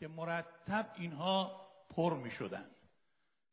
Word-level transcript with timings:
که 0.00 0.08
مرتب 0.08 0.86
اینها 0.98 1.60
پر 1.96 2.14
می 2.16 2.30
شدن 2.30 2.64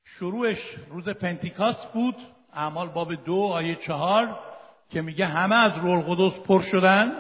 شروعش 0.04 0.60
روز 0.90 1.10
پنتیکاس 1.10 1.86
بود 1.94 2.16
اعمال 2.54 2.88
باب 2.88 3.16
دو 3.16 3.36
آیه 3.36 3.76
چهار 3.76 4.40
که 4.90 5.02
میگه 5.02 5.26
همه 5.26 5.56
از 5.56 5.78
رول 5.78 6.02
قدس 6.02 6.40
پر 6.40 6.62
شدن 6.62 7.12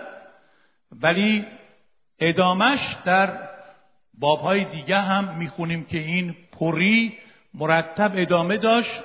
ولی 0.91 1.45
ادامش 2.19 2.95
در 3.05 3.49
بابهای 4.13 4.63
دیگه 4.63 4.97
هم 4.97 5.37
می‌خونیم 5.37 5.85
که 5.85 5.97
این 5.97 6.35
پری 6.59 7.17
مرتب 7.53 8.11
ادامه 8.15 8.57
داشت 8.57 9.03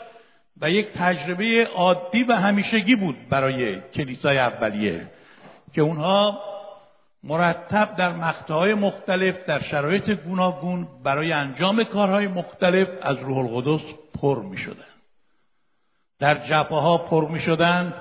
و 0.60 0.70
یک 0.70 0.92
تجربه 0.92 1.68
عادی 1.74 2.22
و 2.22 2.32
همیشگی 2.32 2.96
بود 2.96 3.28
برای 3.28 3.80
کلیسای 3.80 4.38
اولیه 4.38 5.10
که 5.72 5.82
اونها 5.82 6.40
مرتب 7.26 7.96
در 7.96 8.12
مقطعهای 8.12 8.74
مختلف 8.74 9.44
در 9.44 9.60
شرایط 9.60 10.10
گوناگون 10.10 10.88
برای 11.04 11.32
انجام 11.32 11.84
کارهای 11.84 12.26
مختلف 12.26 12.88
از 13.02 13.18
روح 13.18 13.38
القدس 13.38 13.84
پر 14.20 14.42
می 14.42 14.56
شدن. 14.56 14.84
در 16.18 16.34
جبهه 16.34 16.80
ها 16.80 16.98
پر 16.98 17.28
می 17.28 17.40
شدن 17.40 17.94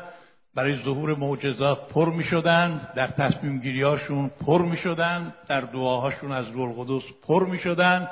برای 0.56 0.84
ظهور 0.84 1.16
معجزات 1.16 1.88
پر 1.88 2.10
می 2.10 2.24
شدند 2.24 2.94
در 2.96 3.08
تصمیم 3.08 3.60
گیریاشون 3.60 4.32
پر 4.46 4.62
می 4.62 4.78
شدند 4.78 5.34
در 5.48 5.62
دعاهاشون 5.62 6.32
از 6.32 6.46
روح 6.50 6.80
القدس 6.80 7.04
پر 7.28 7.46
می 7.46 7.60
شدند 7.60 8.10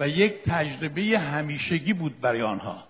و 0.00 0.08
یک 0.08 0.42
تجربه 0.42 1.02
همیشگی 1.02 1.92
بود 1.92 2.20
برای 2.20 2.42
آنها. 2.42 2.84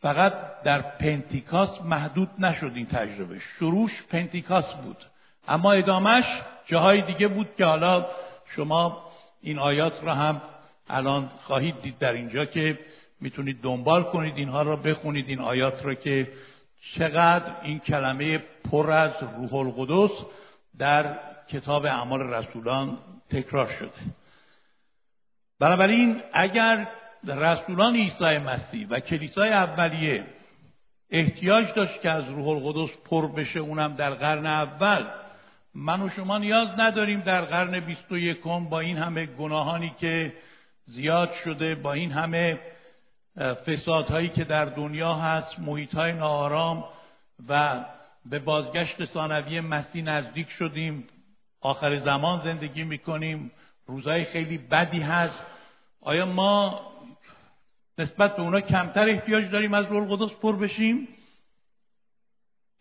فقط 0.00 0.62
در 0.64 0.80
پنتیکاس 0.80 1.80
محدود 1.84 2.28
نشد 2.38 2.72
این 2.74 2.86
تجربه. 2.86 3.38
شروعش 3.38 4.02
پنتیکاس 4.02 4.74
بود. 4.74 5.11
اما 5.48 5.72
ادامش 5.72 6.24
جاهای 6.66 7.00
دیگه 7.02 7.28
بود 7.28 7.48
که 7.56 7.64
حالا 7.64 8.06
شما 8.46 9.12
این 9.40 9.58
آیات 9.58 10.04
را 10.04 10.14
هم 10.14 10.42
الان 10.88 11.30
خواهید 11.38 11.82
دید 11.82 11.98
در 11.98 12.12
اینجا 12.12 12.44
که 12.44 12.78
می‌تونید 13.20 13.60
دنبال 13.62 14.02
کنید 14.02 14.38
اینها 14.38 14.62
را 14.62 14.76
بخونید 14.76 15.28
این 15.28 15.40
آیات 15.40 15.84
را 15.84 15.94
که 15.94 16.32
چقدر 16.94 17.56
این 17.62 17.78
کلمه 17.78 18.38
پر 18.70 18.90
از 18.90 19.12
روح 19.36 19.54
القدس 19.54 20.10
در 20.78 21.18
کتاب 21.48 21.86
اعمال 21.86 22.20
رسولان 22.20 22.98
تکرار 23.30 23.70
شده. 23.78 23.90
بنابراین 25.58 26.22
اگر 26.32 26.88
رسولان 27.26 27.96
عیسی 27.96 28.38
مسیح 28.38 28.86
و 28.90 29.00
کلیسای 29.00 29.48
اولیه 29.48 30.24
احتیاج 31.10 31.74
داشت 31.74 32.00
که 32.00 32.10
از 32.10 32.24
روح 32.24 32.48
القدس 32.48 32.96
پر 33.04 33.32
بشه 33.32 33.58
اونم 33.58 33.94
در 33.94 34.10
قرن 34.10 34.46
اول 34.46 35.04
من 35.74 36.02
و 36.02 36.08
شما 36.08 36.38
نیاز 36.38 36.68
نداریم 36.78 37.20
در 37.20 37.44
قرن 37.44 37.80
بیست 37.80 38.12
و 38.12 38.18
یکم 38.18 38.64
با 38.64 38.80
این 38.80 38.96
همه 38.96 39.26
گناهانی 39.26 39.94
که 39.98 40.32
زیاد 40.86 41.32
شده 41.32 41.74
با 41.74 41.92
این 41.92 42.12
همه 42.12 42.60
فسادهایی 43.66 44.28
که 44.28 44.44
در 44.44 44.64
دنیا 44.64 45.14
هست 45.14 45.58
محیطهای 45.58 46.12
ناآرام 46.12 46.84
و 47.48 47.84
به 48.26 48.38
بازگشت 48.38 49.04
ثانوی 49.04 49.60
مسیح 49.60 50.02
نزدیک 50.04 50.50
شدیم. 50.50 51.06
آخر 51.60 51.98
زمان 51.98 52.40
زندگی 52.44 52.84
می‌کنیم. 52.84 53.50
روزهای 53.86 54.24
خیلی 54.24 54.58
بدی 54.58 55.00
هست. 55.00 55.42
آیا 56.00 56.26
ما 56.26 56.80
نسبت 57.98 58.36
به 58.36 58.42
اونا 58.42 58.60
کمتر 58.60 59.08
احتیاج 59.08 59.50
داریم 59.50 59.74
از 59.74 59.86
رول 59.86 60.16
قدس 60.16 60.32
پر 60.32 60.56
بشیم؟ 60.56 61.08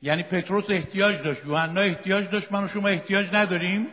یعنی 0.02 0.24
پتروس 0.24 0.66
احتیاج 0.70 1.24
داشت 1.24 1.46
یوحنا 1.46 1.82
احتیاج 1.82 2.30
داشت 2.30 2.52
من 2.52 2.64
و 2.64 2.68
شما 2.68 2.88
احتیاج 2.88 3.28
نداریم. 3.34 3.88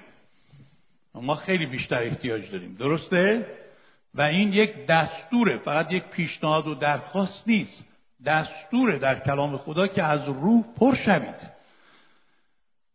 ما 1.14 1.34
خیلی 1.34 1.66
بیشتر 1.66 2.02
احتیاج 2.02 2.50
داریم 2.50 2.76
درسته؟ 2.78 3.46
و 4.14 4.22
این 4.22 4.52
یک 4.52 4.86
دستوره 4.86 5.56
فقط 5.56 5.92
یک 5.92 6.02
پیشنهاد 6.02 6.68
و 6.68 6.74
درخواست 6.74 7.48
نیست. 7.48 7.84
دستوره 8.26 8.98
در 8.98 9.18
کلام 9.20 9.56
خدا 9.56 9.86
که 9.86 10.02
از 10.02 10.20
روح 10.28 10.64
پر 10.80 10.94
شوید. 10.94 11.58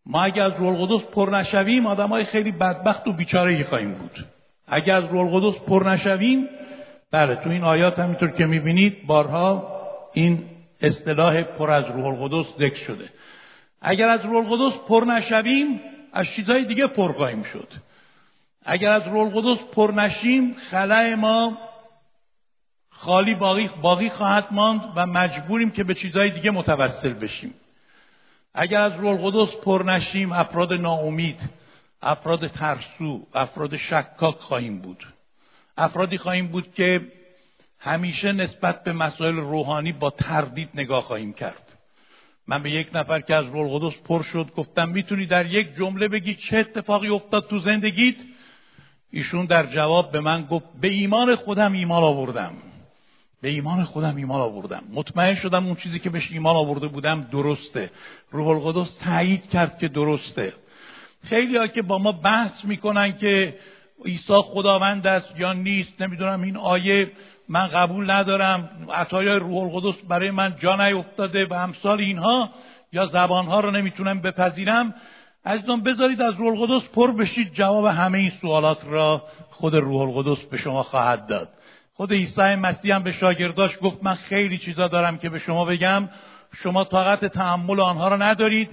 ما 0.06 0.24
اگر 0.24 0.44
از 0.44 0.54
روح 0.58 0.82
القدس 0.82 1.06
پر 1.06 1.30
نشویم 1.30 1.86
آدم 1.86 2.10
های 2.10 2.24
خیلی 2.24 2.52
بدبخت 2.52 3.08
و 3.08 3.14
بیچاره 3.14 3.64
خواهیم 3.64 3.94
بود. 3.94 4.26
اگر 4.68 4.96
از 4.96 5.04
روح 5.04 5.34
القدس 5.34 5.60
پر 5.60 5.84
نشویم 5.90 6.50
بله 7.12 7.36
تو 7.36 7.50
این 7.50 7.64
آیات 7.64 8.00
همینطور 8.00 8.32
که 8.32 8.46
می‌بینید 8.46 9.08
بارها 9.08 9.80
این 10.14 10.46
اصطلاح 10.84 11.42
پر 11.42 11.72
از 11.72 11.86
روح 11.86 12.06
القدس 12.06 12.46
ذکر 12.60 12.86
شده. 12.86 13.10
اگر 13.82 14.08
از 14.08 14.26
روح 14.26 14.52
القدس 14.52 14.78
پر 14.88 15.06
نشویم 15.08 15.80
از 16.14 16.28
چیزهای 16.28 16.66
دیگه 16.66 16.88
پر 16.88 17.12
خواهیم 17.12 17.44
شد. 17.44 17.68
اگر 18.66 18.90
از 18.90 19.08
رول 19.08 19.30
قدس 19.30 19.64
پر 19.64 19.92
نشیم 19.92 20.54
خلای 20.54 21.16
ما 21.16 21.58
خالی 22.90 23.36
باقی, 23.36 23.70
باقی 23.82 24.10
خواهد 24.10 24.48
ماند 24.52 24.82
و 24.96 25.06
مجبوریم 25.06 25.72
که 25.72 25.84
به 25.84 25.94
چیزهای 25.94 26.30
دیگه 26.30 26.52
متوسل 26.52 27.14
بشیم. 27.14 27.54
اگر 28.54 28.82
از 28.82 28.94
رول 28.94 29.18
قدس 29.18 29.56
پر 29.56 29.84
نشیم 29.86 30.32
افراد 30.32 30.74
ناامید 30.74 31.40
افراد 32.02 32.48
ترسو 32.48 33.28
افراد 33.34 33.78
شکاک 33.78 34.36
خواهیم 34.40 34.80
بود. 34.80 35.08
افرادی 35.78 36.18
خواهیم 36.18 36.48
بود 36.48 36.74
که 36.74 37.12
همیشه 37.84 38.32
نسبت 38.32 38.84
به 38.84 38.94
مسائل 38.94 39.36
روحانی 39.36 39.92
با 39.92 40.10
تردید 40.10 40.70
نگاه 40.74 41.04
خواهیم 41.04 41.34
کرد. 41.34 41.74
من 42.48 42.64
به 42.64 42.70
یک 42.72 42.90
نفر 42.94 43.22
که 43.22 43.36
از 43.36 43.46
رول 43.46 43.68
قدس 43.68 43.98
پر 44.06 44.24
شد 44.24 44.52
گفتم 44.58 44.90
می‌تونی 44.90 45.26
در 45.26 45.46
یک 45.46 45.76
جمله 45.76 46.08
بگی 46.08 46.36
چه 46.36 46.58
اتفاقی 46.58 47.10
افتاد 47.10 47.48
تو 47.48 47.60
زندگیت؟ 47.60 48.16
ایشون 49.12 49.46
در 49.46 49.66
جواب 49.66 50.12
به 50.12 50.20
من 50.20 50.46
گفت 50.46 50.66
به 50.82 50.88
ایمان 50.88 51.36
خودم 51.36 51.74
ایمان 51.74 52.04
آوردم. 52.04 52.54
به 53.42 53.50
ایمان 53.50 53.84
خودم 53.84 54.16
ایمان 54.16 54.42
آوردم. 54.42 54.84
مطمئن 54.94 55.36
شدم 55.36 55.66
اون 55.66 55.76
چیزی 55.76 56.00
که 56.00 56.10
بهش 56.10 56.32
ایمان 56.32 56.56
آورده 56.56 56.88
بودم 56.88 57.28
درسته. 57.32 57.92
روح 58.32 58.48
القدس 58.48 58.98
تایید 58.98 59.50
کرد 59.50 59.78
که 59.78 59.88
درسته. 59.88 60.54
خیلی 61.24 61.58
ها 61.58 61.68
که 61.68 61.82
با 61.82 61.98
ما 61.98 62.12
بحث 62.12 62.66
می‌کنن 62.66 63.18
که 63.18 63.60
عیسی 64.06 64.34
خداوند 64.34 65.08
است 65.08 65.28
یا 65.38 65.54
نیست 65.54 66.02
نمی‌دونم 66.02 66.42
این 66.42 66.58
آیه 66.58 67.12
من 67.50 67.68
قبول 67.68 68.12
ندارم 68.12 68.70
عطای 68.94 69.28
روح 69.28 69.58
القدس 69.58 70.02
برای 70.10 70.32
من 70.32 70.56
جا 70.60 70.76
نیفتاده 70.76 71.46
و 71.46 71.54
امثال 71.54 72.00
اینها 72.00 72.50
یا 72.92 73.06
زبانها 73.06 73.60
رو 73.60 73.72
نمی‌تونم 73.72 74.22
بپذیرم. 74.22 74.96
عزیزان 75.46 75.84
بذارید 75.84 76.22
از 76.22 76.34
روح 76.34 76.62
القدس 76.62 76.90
پر 76.90 77.12
بشید 77.12 77.54
جواب 77.54 77.86
همه 77.86 78.18
این 78.18 78.32
سوالات 78.42 78.86
را 78.86 79.24
خود 79.50 79.76
روح 79.76 80.02
القدس 80.02 80.44
به 80.44 80.58
شما 80.58 80.84
خواهد 80.84 81.28
داد. 81.28 81.50
خود 81.94 82.14
عیسی 82.14 82.56
مسیح 82.56 82.96
هم 82.96 83.04
به 83.04 83.12
شاگرداش 83.12 83.72
گفت 83.82 83.98
من 84.04 84.16
خیلی 84.16 84.58
چیزا 84.58 84.88
دارم 84.88 85.18
که 85.18 85.30
به 85.30 85.40
شما 85.40 85.66
بگم 85.66 86.10
شما 86.54 86.84
طاقت 86.84 87.26
تحمل 87.26 87.80
آنها 87.80 88.08
را 88.08 88.18
ندارید 88.18 88.70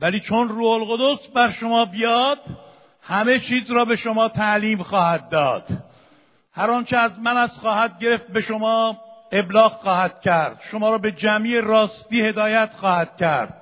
ولی 0.00 0.20
چون 0.20 0.48
روح 0.48 0.70
القدس 0.70 1.28
بر 1.34 1.50
شما 1.50 1.84
بیاد 1.84 2.38
همه 3.02 3.38
چیز 3.38 3.70
را 3.70 3.84
به 3.84 3.96
شما 3.96 4.28
تعلیم 4.28 4.82
خواهد 4.82 5.28
داد. 5.28 5.64
هر 6.54 6.70
آنچه 6.70 6.96
از 6.96 7.18
من 7.18 7.36
از 7.36 7.50
خواهد 7.50 7.98
گرفت 7.98 8.26
به 8.26 8.40
شما 8.40 8.98
ابلاغ 9.32 9.72
خواهد 9.72 10.20
کرد. 10.20 10.60
شما 10.70 10.90
را 10.90 10.98
به 10.98 11.12
جمعی 11.12 11.60
راستی 11.60 12.22
هدایت 12.22 12.70
خواهد 12.80 13.16
کرد. 13.16 13.58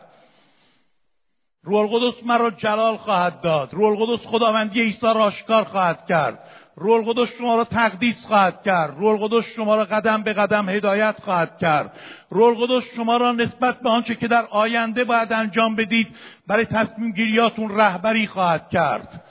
روح 1.62 1.80
القدس 1.80 2.14
مرا 2.24 2.50
جلال 2.50 2.96
خواهد 2.96 3.40
داد. 3.40 3.74
روح 3.74 4.00
القدس 4.00 4.26
خداوندی 4.26 4.80
عیسی 4.80 5.06
را 5.06 5.12
آشکار 5.12 5.64
خواهد 5.64 6.06
کرد. 6.06 6.38
روح 6.76 7.08
القدس 7.08 7.34
شما 7.38 7.56
را 7.56 7.64
تقدیس 7.64 8.26
خواهد 8.26 8.62
کرد. 8.62 8.94
روح 8.96 9.22
القدس 9.22 9.44
شما 9.44 9.76
را 9.76 9.84
قدم 9.84 10.22
به 10.22 10.32
قدم 10.32 10.68
هدایت 10.68 11.16
خواهد 11.24 11.58
کرد. 11.58 11.92
روح 12.30 12.48
القدس 12.48 12.88
شما 12.96 13.16
را 13.16 13.32
نسبت 13.32 13.80
به 13.80 13.88
آنچه 13.88 14.14
که 14.14 14.28
در 14.28 14.46
آینده 14.50 15.04
باید 15.04 15.32
انجام 15.32 15.76
بدید 15.76 16.16
برای 16.46 16.64
تصمیم 16.64 17.12
گیریاتون 17.12 17.78
رهبری 17.78 18.26
خواهد 18.26 18.68
کرد. 18.68 19.22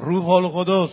روح 0.00 0.28
القدس 0.28 0.90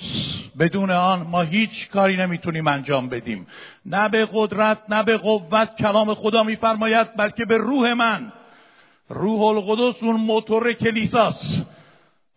بدون 0.60 0.92
آن 0.92 1.22
ما 1.22 1.42
هیچ 1.42 1.90
کاری 1.90 2.18
نمی‌تونیم 2.18 2.68
انجام 2.68 3.10
بدیم. 3.10 3.48
نه 3.86 4.10
به 4.10 4.28
قدرت 4.34 4.78
نه 4.90 5.04
به 5.04 5.18
قوت 5.18 5.76
کلام 5.76 6.14
خدا 6.14 6.44
میفرماید 6.44 7.16
بلکه 7.16 7.46
به 7.46 7.58
روح 7.58 7.94
من. 7.94 8.32
روح 9.10 9.42
القدس 9.42 10.04
اون 10.04 10.16
موتور 10.16 10.74
کلیساست. 10.74 11.66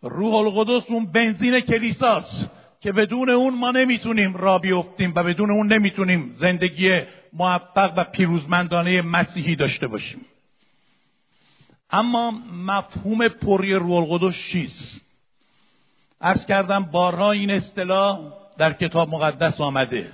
روح 0.01 0.35
القدس 0.35 0.83
اون 0.89 1.05
بنزین 1.05 1.59
کلیساست 1.59 2.49
که 2.81 2.91
بدون 2.91 3.29
اون 3.29 3.55
ما 3.55 3.71
نمی‌تونیم 3.71 4.37
را 4.37 4.59
بیفتیم 4.59 5.13
و 5.15 5.23
بدون 5.23 5.51
اون 5.51 5.73
نمی‌تونیم 5.73 6.35
زندگی 6.39 7.01
موفق 7.33 7.93
و 7.97 8.03
پیروزمندانه 8.03 9.01
مسیحی 9.01 9.55
داشته 9.55 9.87
باشیم. 9.87 10.25
اما 11.91 12.31
مفهوم 12.65 13.27
پری 13.27 13.73
روح 13.73 13.93
القدس 13.93 14.35
چیست؟ 14.35 15.08
عرض 16.21 16.45
کردم 16.45 16.83
بارها 16.83 17.31
این 17.31 17.51
اصطلاح 17.51 18.19
در 18.57 18.73
کتاب 18.73 19.09
مقدس 19.09 19.61
آمده. 19.61 20.11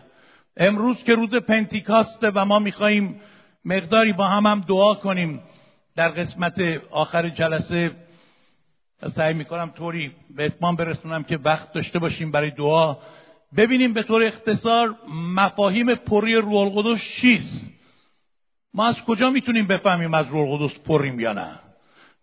امروز 0.58 1.04
که 1.04 1.16
روز 1.16 1.36
پنتیکاسته 1.36 2.32
و 2.36 2.46
ما 2.46 2.60
میخواییم 2.60 3.22
مقداری 3.66 4.14
با 4.14 4.28
هم 4.28 4.46
هم 4.46 4.60
دعا 4.68 4.94
کنیم. 4.94 5.42
در 5.96 6.10
قسمت 6.10 6.82
آخر 6.92 7.30
جلسه 7.30 7.92
سعی 9.16 9.34
می‌کنم 9.34 9.70
طوری 9.70 10.12
به 10.30 10.46
اتمام 10.46 10.76
برسونم 10.76 11.24
که 11.24 11.38
وقت 11.38 11.74
داشته 11.74 12.00
باشیم 12.00 12.32
برای 12.32 12.52
دعا. 12.52 12.98
ببینیم 13.58 13.94
به 13.94 14.04
طور 14.04 14.24
اختصار 14.24 14.96
مفاهیم 15.36 15.96
پری 15.96 16.36
روح 16.36 16.56
القدس 16.56 17.02
چیست. 17.02 17.62
ما 18.74 18.86
از 18.86 19.02
کجا 19.02 19.30
می‌تونیم 19.30 19.68
بفهمیم 19.68 20.14
از 20.14 20.26
روح 20.28 20.52
القدس 20.52 20.80
پریم 20.80 21.20
یا 21.20 21.34
نه؟ 21.34 21.60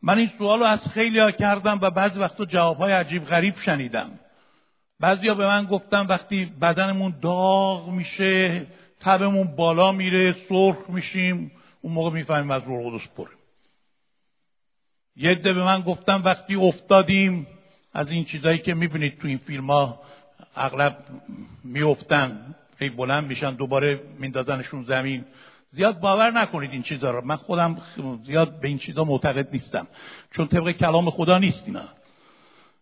من 0.02 0.19
این 0.19 0.31
سوال 0.38 0.58
رو 0.58 0.64
از 0.64 0.88
خیلی 0.88 1.19
ها 1.19 1.31
کردم 1.31 1.78
و 1.82 1.90
بعضی 1.90 2.19
وقتا 2.19 2.44
جوابهای 2.44 2.93
عجیب 2.93 3.25
غریب 3.25 3.58
شنیدم. 3.58 4.10
بعضیا 5.00 5.34
به 5.34 5.46
من 5.46 5.64
گفتن 5.64 6.06
وقتی 6.06 6.44
بدنمون 6.44 7.14
داغ 7.22 7.88
میشه 7.88 8.66
تبمون 9.00 9.56
بالا 9.56 9.93
میره 9.93 10.32
سرخ 10.32 10.76
میشیم 10.88 11.52
اون 11.81 11.93
موقع 11.93 12.10
می‌فهمیم 12.10 12.50
از 12.50 12.62
روح 12.66 12.87
القدس 12.87 13.08
پریم. 13.16 13.38
یه 15.16 15.34
به 15.34 15.64
من 15.64 15.81
گفتن 15.81 16.20
وقتی 16.20 16.55
افتادیم 16.55 17.46
از 17.93 18.10
این 18.10 18.25
چیزایی 18.25 18.58
که 18.58 18.75
می‌بینید 18.75 19.19
تو 19.19 19.28
این 19.28 19.38
فیلم 19.38 19.70
ها 19.70 20.02
اغلب 20.56 20.98
میافتن 21.64 22.55
هی 22.78 22.90
بلند 22.90 23.26
میشن 23.26 23.55
دوباره 23.55 24.00
میندازنشون 24.19 24.84
زمین. 24.84 25.25
زیاد 25.74 26.00
باور 26.00 26.30
نکنید 26.30 26.72
این 26.72 26.82
چیزا 26.82 27.10
رو. 27.10 27.24
من 27.24 27.36
خودم 27.36 27.82
زیاد 28.26 28.60
به 28.60 28.69
این 28.69 28.78
چیزا 28.78 29.04
معتقد 29.04 29.48
نیستم. 29.52 29.86
چون 30.30 30.48
طبق 30.48 30.70
کلام 30.70 31.10
خدا 31.10 31.38
نیست 31.38 31.64
اینا. 31.66 31.84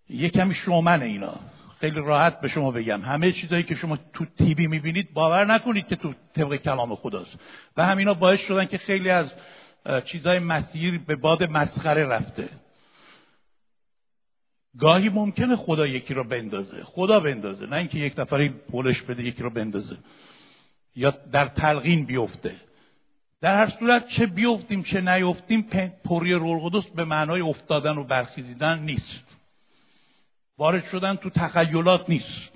یه 0.09 0.31
کمی 0.31 0.55
شومنه 0.55 1.05
اینا. 1.05 1.35
خیلی 1.81 2.01
راحت 2.01 2.41
به 2.41 2.49
شما 2.49 2.71
بگم. 2.71 3.03
همه 3.03 3.33
چیزایی 3.33 3.63
که 3.63 3.75
شما 3.75 3.99
تو 4.13 4.25
تیوی 4.39 4.67
می‌بینید 4.67 5.13
باور 5.13 5.45
نکنید 5.45 5.87
که 5.87 5.97
تو 5.97 6.15
طبق 6.35 6.57
کلام 6.57 6.95
خداست. 6.95 7.35
و 7.77 7.87
همینا 7.87 8.15
باعث 8.15 8.41
شدن 8.41 8.65
که 8.65 8.79
خیلی 8.79 9.11
از 9.11 9.27
چیزای 10.05 10.39
مسیر 10.39 10.99
به 10.99 11.17
باد 11.17 11.45
مسخره 11.45 12.05
رفته. 12.05 12.49
گاهی 14.79 15.09
ممکنه 15.09 15.57
خدا 15.57 15.87
یکی 15.87 16.15
رو 16.15 16.25
بندازه. 16.25 16.85
خدا 16.85 17.21
بندازه. 17.21 17.67
نه 17.67 17.77
اینکه 17.77 17.99
یک 17.99 18.19
نفری 18.19 18.49
پولش 18.49 19.03
بده 19.03 19.23
یکی 19.23 19.43
رو 19.43 19.51
بندازه. 19.51 19.97
یا 20.97 21.11
در 21.11 21.47
تلقین 21.47 22.05
بیفته. 22.05 22.55
در 23.41 23.57
هر 23.57 23.69
صورت 23.79 24.09
چه 24.09 24.27
بیفتیم 24.27 24.83
چه 24.83 25.01
نیفتیم 25.01 25.63
پوری 26.05 26.33
رول 26.33 26.83
به 26.95 27.05
معنای 27.05 27.41
افتادن 27.41 27.99
و 27.99 28.05
برخیزیدن 28.05 28.79
نیست. 28.79 29.25
وارد 30.59 30.85
شدن 30.85 31.15
تو 31.15 31.31
تخیلات 31.31 32.11
نیست. 32.11 32.53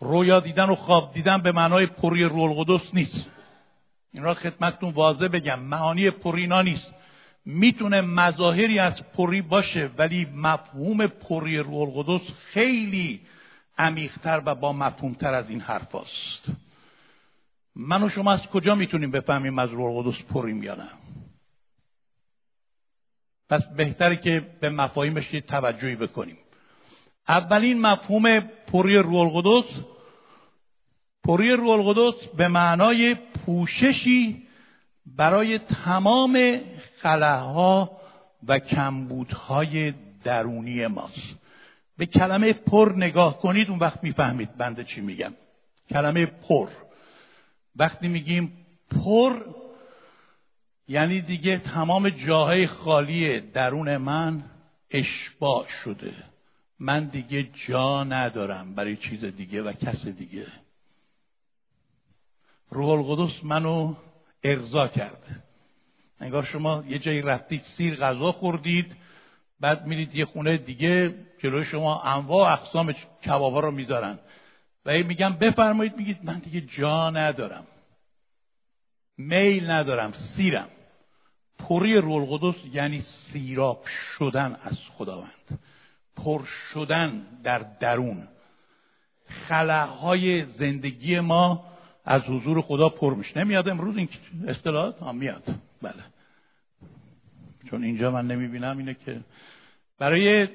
رویا 0.00 0.40
دیدن 0.40 0.68
و 0.68 0.74
خواب 0.74 1.12
دیدن 1.12 1.38
به 1.38 1.52
معنای 1.52 1.86
پری 1.86 2.24
رول 2.24 2.80
نیست. 2.94 3.26
این 4.12 4.22
را 4.22 4.34
خدمتتون 4.34 4.90
واضح 4.90 5.28
بگم. 5.28 5.60
معانی 5.60 6.10
پرینا 6.10 6.62
نیست. 6.62 6.92
می‌تونه 7.44 8.00
مظاهری 8.00 8.78
از 8.78 9.02
پری 9.02 9.42
باشه 9.42 9.90
ولی 9.98 10.26
مفهوم 10.34 11.06
پری 11.06 11.58
روح 11.58 12.20
خیلی 12.46 13.20
عمیقتر 13.78 14.42
و 14.46 14.54
با 14.54 14.72
مفهومتر 14.72 15.34
از 15.34 15.50
این 15.50 15.60
حرف 15.60 15.94
است. 15.94 16.48
من 17.76 18.02
و 18.02 18.08
شما 18.08 18.32
از 18.32 18.46
کجا 18.46 18.74
می‌تونیم 18.74 19.10
بفهمیم 19.10 19.58
از 19.58 19.70
روح 19.70 19.96
القدس 19.96 20.22
پریم 20.22 20.62
یا 20.62 20.74
نه؟ 20.74 20.88
پس 23.48 23.64
بهتره 23.76 24.16
که 24.16 24.40
به 24.60 24.70
مفاهیمش 24.70 25.30
توجهی 25.30 25.96
بکنیم. 25.96 26.38
اولین 27.28 27.80
مفهوم 27.80 28.40
پری 28.40 28.96
روح 28.96 29.16
القدس 29.16 29.80
پری 31.24 31.50
روح 31.50 31.70
القدس 31.70 32.28
به 32.28 32.48
معنای 32.48 33.14
پوششی 33.14 34.46
برای 35.06 35.58
تمام 35.58 36.60
خلاها 36.98 38.00
و 38.48 38.58
کمبودهای 38.58 39.94
درونی 40.24 40.86
ماست. 40.86 41.36
به 41.98 42.06
کلمه 42.06 42.52
پر 42.52 42.92
نگاه 42.96 43.40
کنید 43.40 43.70
اون 43.70 43.78
وقت 43.78 44.04
می‌فهمید 44.04 44.56
بنده 44.56 44.84
چی 44.84 45.00
میگم. 45.00 45.32
کلمه 45.90 46.26
پر. 46.26 46.68
وقتی 47.78 48.08
میگیم 48.08 48.52
پر 48.90 49.44
یعنی 50.88 51.20
دیگه 51.20 51.58
تمام 51.58 52.08
جاهای 52.08 52.66
خالی 52.66 53.40
درون 53.40 53.96
من 53.96 54.44
اشباع 54.90 55.66
شده. 55.66 56.14
من 56.78 57.04
دیگه 57.04 57.48
جا 57.68 58.04
ندارم 58.04 58.74
برای 58.74 58.96
چیز 58.96 59.24
دیگه 59.24 59.62
و 59.62 59.72
کس 59.72 60.06
دیگه. 60.06 60.46
روح 62.70 62.88
القدس 62.88 63.44
منو 63.44 63.94
ارضا 64.44 64.88
کرده 64.88 65.42
انگار 66.20 66.44
شما 66.44 66.84
یه 66.88 66.98
جایی 66.98 67.22
رفتید 67.22 67.62
سیر 67.62 67.96
غذا 67.96 68.32
خوردید 68.32 68.96
بعد 69.60 69.86
میرید 69.86 70.14
یه 70.14 70.24
خونه 70.24 70.56
دیگه 70.56 71.14
جلوی 71.38 71.64
شما 71.64 72.02
انواع 72.02 72.52
اقسام 72.52 72.92
کبابا 73.24 73.60
رو 73.60 73.70
می‌ذارن. 73.70 74.18
و 74.86 74.90
میگم 74.90 75.32
بفرمایید 75.32 75.96
میگید 75.96 76.18
من 76.22 76.38
دیگه 76.38 76.60
جا 76.60 77.10
ندارم. 77.10 77.66
میل 79.18 79.70
ندارم 79.70 80.12
سیرم. 80.12 80.68
پری 81.58 81.96
رول 81.96 82.24
قدس 82.24 82.56
یعنی 82.72 83.00
سیراب 83.00 83.84
شدن 83.86 84.56
از 84.62 84.78
خداوند. 84.98 85.58
پر 86.16 86.44
شدن 86.44 87.26
در 87.42 87.58
درون. 87.58 88.28
خلاهای 89.26 90.42
زندگی 90.42 91.20
ما 91.20 91.64
از 92.04 92.22
حضور 92.22 92.60
خدا 92.60 92.88
پر 92.88 93.14
میشه. 93.14 93.38
نمیاد 93.38 93.68
امروز 93.68 93.96
این 93.96 94.08
اصطلاحات؟ 94.48 94.98
ها 94.98 95.12
میاد. 95.12 95.54
بله. 95.82 96.04
چون 97.70 97.84
اینجا 97.84 98.10
من 98.10 98.26
نمی‌بینم 98.26 98.78
اینه 98.78 98.94
که 98.94 99.20
برای 99.98 100.48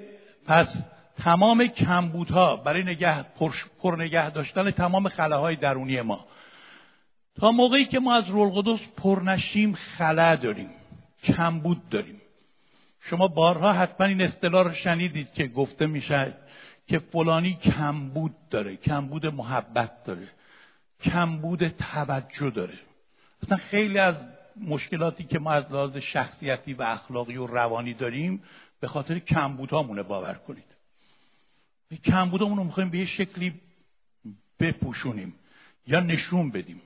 پس 0.46 0.84
تمام 1.18 1.68
کمبودها 1.68 2.56
برای 2.56 2.84
نگه 2.84 3.24
پر, 3.82 3.96
نگه 3.96 4.30
داشتن 4.30 4.72
تمام 4.72 5.10
خلاهای 5.10 5.56
درونی 5.56 6.02
ما. 6.02 6.26
تا 7.40 7.52
موقعی 7.52 7.86
که 7.86 8.00
ما 8.00 8.14
از 8.14 8.30
رول 8.30 8.50
قدس 8.50 8.80
پر 8.98 9.22
نشیم 9.26 9.74
خلا 9.74 10.36
داریم 10.36 10.70
کمبود 11.24 11.90
داریم. 11.90 12.22
شما 13.00 13.28
بارها 13.28 13.74
حتما 13.74 14.08
این 14.08 14.22
اصطلاح 14.22 14.64
رو 14.64 14.74
شنیدید 14.74 15.34
که 15.34 15.48
گفته 15.48 15.88
میشه 15.88 16.34
که 16.88 17.00
فلانی 17.00 17.54
کمبود 17.54 18.36
داره 18.50 18.76
کمبود 18.76 19.28
محبت 19.28 20.04
داره 20.04 20.28
کمبود 21.04 21.68
توجه 21.68 22.50
داره. 22.50 22.80
اصلا 23.44 23.58
خیلی 23.58 24.00
از 24.00 24.16
مشکلاتی 24.62 25.24
که 25.24 25.40
ما 25.40 25.52
از 25.52 25.72
لحاظ 25.72 25.98
شخصیتی 25.98 26.74
و 26.74 26.82
اخلاقی 26.82 27.38
و 27.38 27.48
روانی 27.48 27.94
داریم 27.94 28.44
به 28.80 28.88
خاطر 28.88 29.20
کمبودهامونه 29.20 30.04
باور 30.04 30.34
کنید. 30.34 30.71
کمبودهامون 31.98 32.58
رو 32.58 32.64
می‌خوایم 32.64 32.90
به 32.90 32.98
یه 32.98 33.06
شکلی 33.06 33.54
بپوشونیم 34.60 35.34
یا 35.88 36.00
نشون 36.00 36.52
بدیم. 36.52 36.82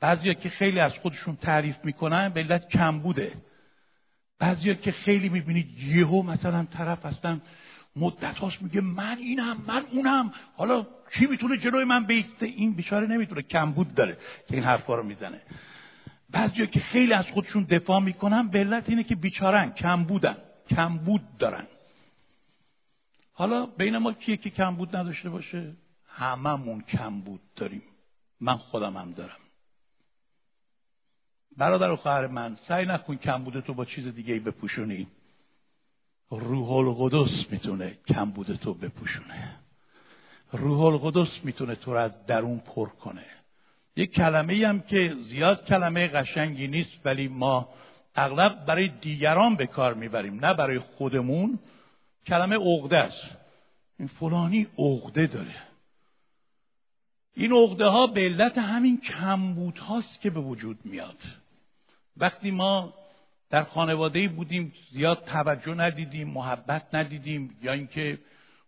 بعضیا 0.00 0.34
که 0.34 0.48
خیلی 0.48 0.80
از 0.80 0.92
خودشون 0.92 1.36
تعریف 1.36 1.76
می‌کنن 1.84 2.28
به 2.28 2.40
علت 2.40 2.68
کمبوده 2.68 3.32
بعضیا 4.38 4.74
که 4.74 4.92
خیلی 4.92 5.28
می‌بینید 5.28 5.78
یهو 5.78 6.22
مثلا 6.22 6.64
طرف 6.64 7.06
هستن 7.06 7.40
مدت 7.96 8.38
هاست 8.38 8.62
میگه 8.62 8.80
من 8.80 9.18
اینم 9.18 9.56
من 9.66 9.84
اونم. 9.90 10.32
حالا 10.56 10.86
کی 11.14 11.26
می‌تونه 11.26 11.56
جلوی 11.56 11.84
من 11.84 12.04
بیسته؟ 12.04 12.46
این 12.46 12.74
بیچاره 12.74 13.06
نمی‌تونه 13.06 13.42
کمبود 13.42 13.94
داره 13.94 14.16
که 14.48 14.54
این 14.54 14.64
حرفا 14.64 14.94
رو 14.94 15.02
می‌زنه. 15.02 15.40
بعضیا 16.30 16.66
که 16.66 16.80
خیلی 16.80 17.12
از 17.12 17.26
خودشون 17.26 17.62
دفاع 17.62 18.00
می‌کنن 18.00 18.48
به 18.48 18.58
علت 18.58 18.88
اینه 18.88 19.04
که 19.04 19.16
بیچارن 19.16 19.70
کمبودن 19.70 20.36
کمبود 20.70 21.36
دارن. 21.38 21.66
حالا 23.42 23.66
بین 23.66 23.98
ما 23.98 24.12
کیه 24.12 24.36
که 24.36 24.50
کمبود 24.50 24.96
نداشته 24.96 25.30
باشه؟ 25.30 25.72
هممون 26.06 26.80
کمبود 26.80 27.40
داریم. 27.56 27.82
من 28.40 28.56
خودم 28.56 28.96
هم 28.96 29.12
دارم. 29.12 29.36
برادر 31.56 31.90
و 31.90 31.96
خواهر 31.96 32.26
من 32.26 32.56
سعی 32.68 32.86
نکن 32.86 33.16
کمبود 33.16 33.60
تو 33.60 33.74
با 33.74 33.84
چیز 33.84 34.06
دیگه 34.06 34.40
بپوشونی. 34.40 35.06
روح 36.30 36.70
القدس 36.72 37.50
می‌تونه 37.50 37.98
کمبود 38.08 38.54
تو 38.54 38.74
بپوشونه. 38.74 39.56
روح 40.52 40.80
القدس 40.80 41.44
می‌تونه 41.44 41.74
تو 41.74 41.92
رو 41.92 41.98
از 41.98 42.26
درون 42.26 42.58
پر 42.58 42.88
کنه. 42.88 43.26
یک 43.96 44.12
کلمه 44.12 44.66
هم 44.66 44.80
که 44.80 45.16
زیاد 45.28 45.64
کلمه 45.64 46.08
قشنگی 46.08 46.68
نیست 46.68 47.00
ولی 47.04 47.28
ما 47.28 47.68
اغلب 48.14 48.66
برای 48.66 48.88
دیگران 48.88 49.54
به 49.54 49.66
کار 49.66 49.94
می‌بریم 49.94 50.44
نه 50.44 50.54
برای 50.54 50.78
خودمون. 50.78 51.58
کلمه 52.26 52.56
عقده 52.56 52.98
است. 52.98 53.36
این 53.98 54.08
فلانی 54.08 54.66
عقده 54.78 55.26
داره. 55.26 55.54
این 57.34 57.52
عقده 57.52 57.86
ها 57.86 58.06
به 58.06 58.20
علت 58.20 58.58
همین 58.58 59.00
کمبود 59.00 59.78
هاست 59.78 60.20
که 60.20 60.30
به 60.30 60.40
وجود 60.40 60.78
میاد. 60.84 61.18
وقتی 62.16 62.50
ما 62.50 62.94
در 63.50 63.64
خانواده 63.64 64.28
بودیم 64.28 64.72
زیاد 64.90 65.24
توجه 65.24 65.74
ندیدیم 65.74 66.28
محبت 66.28 66.94
ندیدیم 66.94 67.56
یا 67.62 67.72
اینکه 67.72 68.18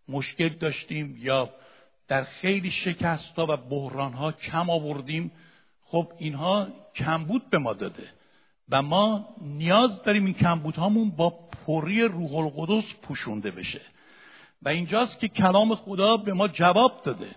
مشکل 0.08 0.48
داشتیم 0.48 1.16
یا 1.18 1.50
در 2.08 2.24
خیلی 2.24 2.70
شکست 2.70 3.34
ها 3.36 3.46
و 3.48 3.56
بحران 3.56 4.12
ها 4.12 4.32
کم 4.32 4.70
آوردیم 4.70 5.32
خب 5.84 6.12
اینها 6.18 6.68
کمبود 6.94 7.50
به 7.50 7.58
ما 7.58 7.72
داده. 7.72 8.08
و 8.68 8.82
ما 8.82 9.28
نیاز 9.42 10.02
داریم 10.02 10.24
این 10.24 10.34
کمبود 10.34 10.76
هامون 10.76 11.10
با 11.10 11.30
پری 11.66 12.02
روح 12.02 12.34
القدس 12.34 12.84
پوشونده 13.02 13.50
بشه. 13.50 13.80
و 14.62 14.68
اینجاست 14.68 15.20
که 15.20 15.28
کلام 15.28 15.74
خدا 15.74 16.16
به 16.16 16.32
ما 16.32 16.48
جواب 16.48 17.02
داده. 17.04 17.30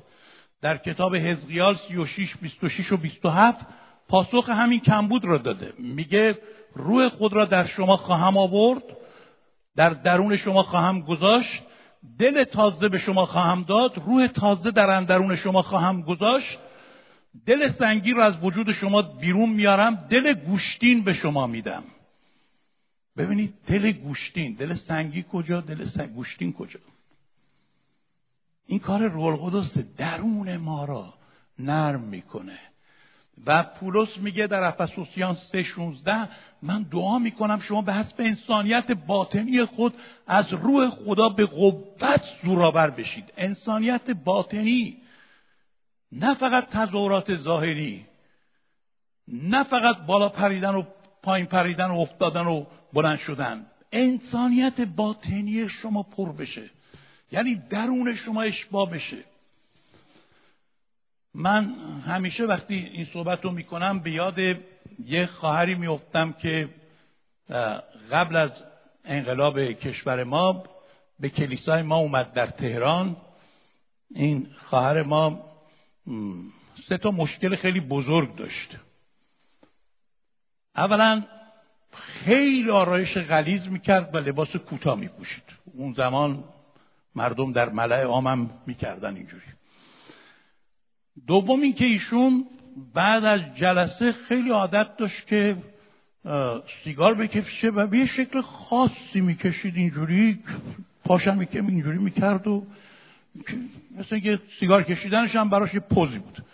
در 0.62 0.78
کتاب 0.78 1.16
حزقیال 1.16 1.78
36 1.88 2.38
26 2.38 2.92
و 2.92 2.98
27 2.98 3.66
پاسخ 4.10 4.50
همین 4.50 4.80
کمبود 4.80 5.26
را 5.26 5.38
داده. 5.38 5.74
میگه 5.80 6.40
روح 6.74 7.10
خود 7.10 7.34
را 7.34 7.46
در 7.46 7.66
شما 7.66 7.98
خواهم 7.98 8.38
آورد 8.38 8.84
در 9.76 9.90
درون 9.90 10.36
شما 10.36 10.64
خواهم 10.64 11.02
گذاشت 11.02 11.64
دل 12.20 12.44
تازه 12.44 12.90
به 12.90 12.98
شما 12.98 13.26
خواهم 13.26 13.64
داد 13.64 13.98
روح 14.06 14.28
تازه 14.28 14.72
در 14.72 14.90
اندرون 14.90 15.36
شما 15.36 15.62
خواهم 15.62 16.02
گذاشت 16.02 16.58
دل 17.46 17.72
سنگی 17.72 18.14
را 18.14 18.26
از 18.26 18.36
وجود 18.44 18.72
شما 18.72 19.02
بیرون 19.02 19.50
میارم 19.50 19.96
دل 19.96 20.34
گوشتین 20.34 21.04
به 21.04 21.14
شما 21.14 21.48
میدم. 21.48 21.84
ببینید 23.18 23.54
دل 23.68 23.92
گوشتین 23.92 24.54
دل 24.54 24.74
سنگی 24.74 25.26
کجا 25.32 25.62
دل 25.62 25.86
سنگ 25.86 26.14
گوشتین 26.14 26.54
کجا؟ 26.54 26.80
این 28.68 28.80
کار 28.80 29.08
روح 29.08 29.26
القدس 29.26 29.78
درون 29.78 30.58
ما 30.58 30.86
را 30.86 31.14
نرم 31.60 32.02
می‌کنه. 32.02 32.60
و 33.46 33.64
پولس 33.64 34.18
میگه 34.18 34.48
در 34.48 34.64
افسوسیان 34.64 35.38
3:16 35.54 36.30
من 36.62 36.84
دعا 36.84 37.20
می‌کنم 37.20 37.60
شما 37.60 37.82
به 37.82 37.94
حسب 37.94 38.16
انسانیت 38.20 38.92
باطنی 38.92 39.66
خود 39.66 39.94
از 40.28 40.54
روح 40.54 40.90
خدا 40.90 41.30
به 41.30 41.46
قوت 41.46 42.24
زورآور 42.44 42.90
بشید. 42.90 43.34
انسانیت 43.38 44.12
باطنی. 44.12 44.98
نه 46.12 46.36
فقط 46.36 46.70
تظاهرات 46.70 47.36
ظاهری 47.36 48.06
نه 49.28 49.64
فقط 49.64 49.98
بالا 49.98 50.30
پریدن 50.30 50.76
و 50.76 50.84
پایین 51.24 51.46
پریدن 51.46 51.92
و 51.92 52.00
افتادن 52.00 52.46
و 52.46 52.66
بلند 52.94 53.18
شدن. 53.18 53.66
انسانیت 53.92 54.82
باطنی 54.82 55.70
شما 55.70 56.04
پر 56.04 56.32
بشه. 56.32 56.70
یعنی 57.32 57.56
درون 57.70 58.16
شما 58.16 58.42
اشبا 58.42 58.86
بشه. 58.86 59.24
من 61.34 61.74
همیشه 62.06 62.46
وقتی 62.46 62.76
این 62.76 63.06
صحبت 63.14 63.46
رو 63.46 63.52
می‌کنم 63.52 64.00
به 64.00 64.12
یاد 64.12 64.40
یه 65.06 65.26
خواهری 65.26 65.76
میفتم 65.76 66.32
که 66.34 66.70
قبل 68.12 68.36
از 68.36 68.52
انقلاب 69.06 69.60
کشور 69.60 70.24
ما 70.24 70.64
به 71.20 71.30
کلیسای 71.30 71.82
ما 71.82 71.98
اومد 71.98 72.34
در 72.34 72.48
تهران. 72.48 73.16
این 74.16 74.48
خواهر 74.58 75.04
ما 75.04 75.46
سه 76.90 76.98
تا 76.98 77.12
مشکل 77.12 77.56
خیلی 77.56 77.80
بزرگ 77.80 78.36
داشت. 78.36 78.78
اولا 80.76 81.24
خیلی 81.92 82.70
آرایش 82.70 83.18
غلیز 83.18 83.68
می‌کرد 83.68 84.16
و 84.16 84.18
لباس 84.18 84.56
کوتاه 84.56 85.00
میپوشید. 85.00 85.44
اون 85.66 85.94
زمان 85.94 86.44
مردم 87.16 87.52
در 87.52 87.70
ملع 87.70 88.04
عامم 88.04 88.50
می‌کردن 88.68 89.16
اینجوری. 89.16 89.44
دوم 91.28 91.62
اینکه 91.62 91.86
ایشون 91.86 92.46
بعد 92.94 93.26
از 93.26 93.42
جلسه 93.56 94.12
خیلی 94.12 94.50
عادت 94.50 94.98
داشت 94.98 95.28
که 95.28 95.58
سیگار 96.84 97.14
بکشه 97.14 97.70
و 97.70 97.88
به 97.88 98.06
شکل 98.06 98.42
خاصی 98.42 99.22
می‌کشید 99.22 99.76
اینجوری 99.76 100.40
پاشم 101.06 101.46
که 101.46 101.60
اینجوری 101.60 101.98
می‌کرد 101.98 102.48
و 102.48 102.66
مثل 103.98 104.16
اینکه 104.16 104.40
سیگار 104.60 104.84
کشیدنش 104.84 105.36
هم 105.36 105.50
براش 105.50 105.74
یه 105.74 105.80
پوزی 105.80 106.20
بود. 106.20 106.46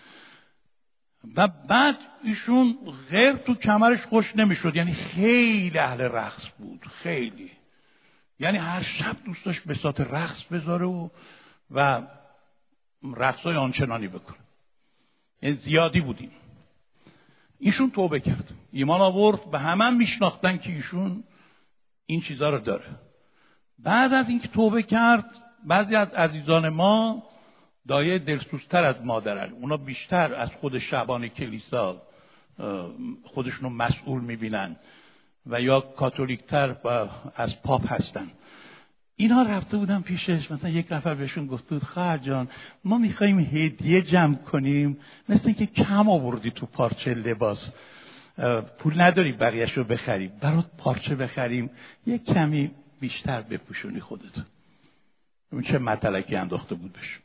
و 1.35 1.47
بعد 1.47 1.97
ایشون 2.23 2.77
غیر 3.09 3.33
تو 3.33 3.55
کمرش 3.55 4.05
خوش 4.05 4.35
نمی‌شد. 4.35 4.75
یعنی 4.75 4.93
خیلی 4.93 5.77
اهل 5.77 6.01
رقص 6.01 6.43
بود. 6.57 6.85
خیلی. 6.85 7.51
یعنی 8.39 8.57
هر 8.57 8.81
شب 8.81 9.17
دوست 9.25 9.45
داشت 9.45 9.63
به 9.63 9.73
سات 9.73 10.01
رقص 10.01 10.43
بذاره 10.43 10.85
و 10.85 11.09
و 11.71 12.01
رقص 13.15 13.39
های 13.39 13.55
آنچنانی 13.55 14.07
بکنه. 14.07 14.37
یعنی 15.41 15.55
زیادی 15.55 16.01
بودیم. 16.01 16.31
ایشون 17.59 17.91
توبه 17.91 18.19
کرد. 18.19 18.53
ایمان 18.71 19.01
آورد. 19.01 19.51
به 19.51 19.59
همه 19.59 19.89
میشناختن 19.89 20.57
که 20.57 20.71
ایشون 20.71 21.23
این 22.05 22.21
چیزها 22.21 22.49
رو 22.49 22.59
داره. 22.59 22.99
بعد 23.79 24.13
از 24.13 24.29
اینکه 24.29 24.47
توبه 24.47 24.83
کرد 24.83 25.25
بعضی 25.67 25.95
از 25.95 26.13
عزیزان 26.13 26.69
ما 26.69 27.23
دایه 27.87 28.19
دلسوزتر 28.19 28.83
از 28.83 28.95
مادرن. 29.03 29.51
اونا 29.51 29.77
بیشتر 29.77 30.33
از 30.33 30.49
خود 30.49 30.77
شعبان 30.77 31.27
کلیسا 31.27 32.01
خودشونو 33.23 33.69
مسئول 33.69 34.21
می‌بینن 34.21 34.75
و 35.45 35.61
یا 35.61 35.79
کاتولیکتر 35.79 36.75
از 37.35 37.61
پاپ 37.61 37.93
هستن. 37.93 38.27
اینا 39.15 39.41
رفته 39.41 39.77
بودن 39.77 40.01
پیشش 40.01 40.51
مثلا 40.51 40.69
یک 40.69 40.91
نفر 40.91 41.15
بهشون 41.15 41.47
گفت 41.47 41.65
بود 41.67 41.83
خواهر 41.83 42.17
جان 42.17 42.47
ما 42.85 42.97
می‌خوایم 42.97 43.39
هدیه 43.39 44.01
جمع 44.01 44.35
کنیم 44.35 44.97
مثل 45.29 45.41
اینکه 45.45 45.65
کم 45.65 46.09
آوردی 46.09 46.51
تو 46.51 46.65
پارچه 46.65 47.13
لباس. 47.13 47.73
پول 48.79 49.01
نداری 49.01 49.31
بقیهش 49.31 49.71
رو 49.71 49.83
بخریم. 49.83 50.31
برات 50.41 50.65
پارچه 50.77 51.15
بخریم. 51.15 51.69
یک 52.07 52.25
کمی 52.25 52.71
بیشتر 52.99 53.41
بپوشونی 53.41 53.99
خودت 53.99 54.52
اون 55.53 55.61
چه 55.61 55.77
مطلقی 55.79 56.35
انداخته 56.35 56.75
بود 56.75 56.93
بشه 56.93 57.19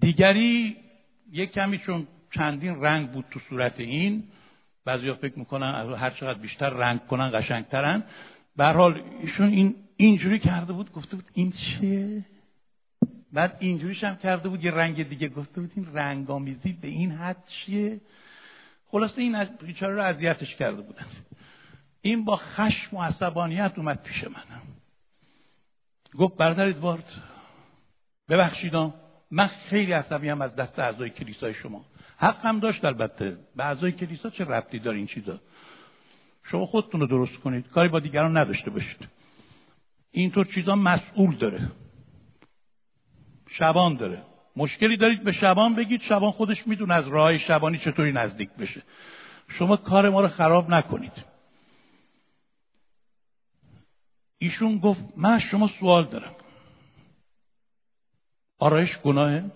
دیگری 0.00 0.76
یک 1.32 1.52
کمی 1.52 1.78
چون 1.78 2.06
چندین 2.30 2.82
رنگ 2.82 3.10
بود 3.10 3.24
تو 3.30 3.40
صورت 3.40 3.80
این 3.80 4.24
بعضیا 4.84 5.14
فکر 5.14 5.38
می‌کنن 5.38 5.94
هر 5.94 6.10
چقدر 6.10 6.38
بیشتر 6.38 6.70
رنگ 6.70 7.06
کنن 7.06 7.30
قشنگترن. 7.30 8.04
به 8.56 8.64
حال 8.64 9.02
ایشون 9.22 9.48
این 9.48 9.74
اینجوری 9.96 10.38
کرده 10.38 10.72
بود 10.72 10.92
گفته 10.92 11.16
بود 11.16 11.24
این 11.34 11.52
چیه؟ 11.52 12.24
بعد 13.32 13.56
اینجوریش 13.60 14.04
هم 14.04 14.16
کرده 14.16 14.48
بود 14.48 14.64
یه 14.64 14.70
رنگ 14.70 15.08
دیگه 15.08 15.28
گفته 15.28 15.60
بود 15.60 15.70
این 15.76 15.86
رنگ 15.92 16.30
آمیزی 16.30 16.78
به 16.82 16.88
این 16.88 17.10
حد 17.10 17.44
چیه؟ 17.48 18.00
خلاصه 18.86 19.22
این 19.22 19.44
بیچاره 19.44 19.94
رو 19.94 20.02
اذیتش 20.02 20.54
کرده 20.54 20.82
بودن. 20.82 21.06
این 22.00 22.24
با 22.24 22.36
خشم 22.36 22.96
و 22.96 23.02
عصبانیت 23.02 23.72
اومد 23.76 24.02
پیش 24.02 24.24
من. 24.24 24.75
گفت 26.18 26.36
برادر 26.36 26.66
ادوارد 26.66 27.14
ببخشیدم 28.28 28.94
من 29.30 29.46
خیلی 29.46 29.92
عصبی 29.92 30.28
هم 30.28 30.40
از 30.40 30.56
دست 30.56 30.78
اعضای 30.78 31.10
کلیسای 31.10 31.54
شما. 31.54 31.84
حقم 32.16 32.60
داشت 32.60 32.84
البته. 32.84 33.38
به 33.56 33.64
اعضای 33.64 33.92
کلیسا 33.92 34.30
چه 34.30 34.44
ربطی 34.44 34.78
داره 34.78 34.96
این 34.96 35.06
چیزا؟ 35.06 35.40
شما 36.42 36.66
خودتون 36.66 37.00
رو 37.00 37.06
درست 37.06 37.36
کنید. 37.36 37.68
کاری 37.68 37.88
با 37.88 38.00
دیگران 38.00 38.36
نداشته 38.36 38.70
باشید. 38.70 39.08
اینطور 40.10 40.46
چیزا 40.46 40.74
مسئول 40.74 41.36
داره. 41.36 41.70
شبان 43.48 43.94
داره. 43.96 44.22
مشکلی 44.56 44.96
دارید 44.96 45.24
به 45.24 45.32
شبان 45.32 45.74
بگید. 45.74 46.00
شبان 46.00 46.30
خودش 46.30 46.66
می‌دونه 46.66 46.94
از 46.94 47.08
راه 47.08 47.38
شبانی 47.38 47.78
چطوری 47.78 48.12
نزدیک 48.12 48.50
بشه. 48.50 48.82
شما 49.48 49.76
کار 49.76 50.10
ما 50.10 50.20
رو 50.20 50.28
خراب 50.28 50.70
نکنید. 50.70 51.35
ایشون 54.38 54.78
گفت 54.78 55.04
من 55.16 55.32
از 55.32 55.40
شما 55.40 55.68
سوال 55.68 56.04
دارم. 56.04 56.34
آرایش 58.58 58.98
گناهه؟ 58.98 59.50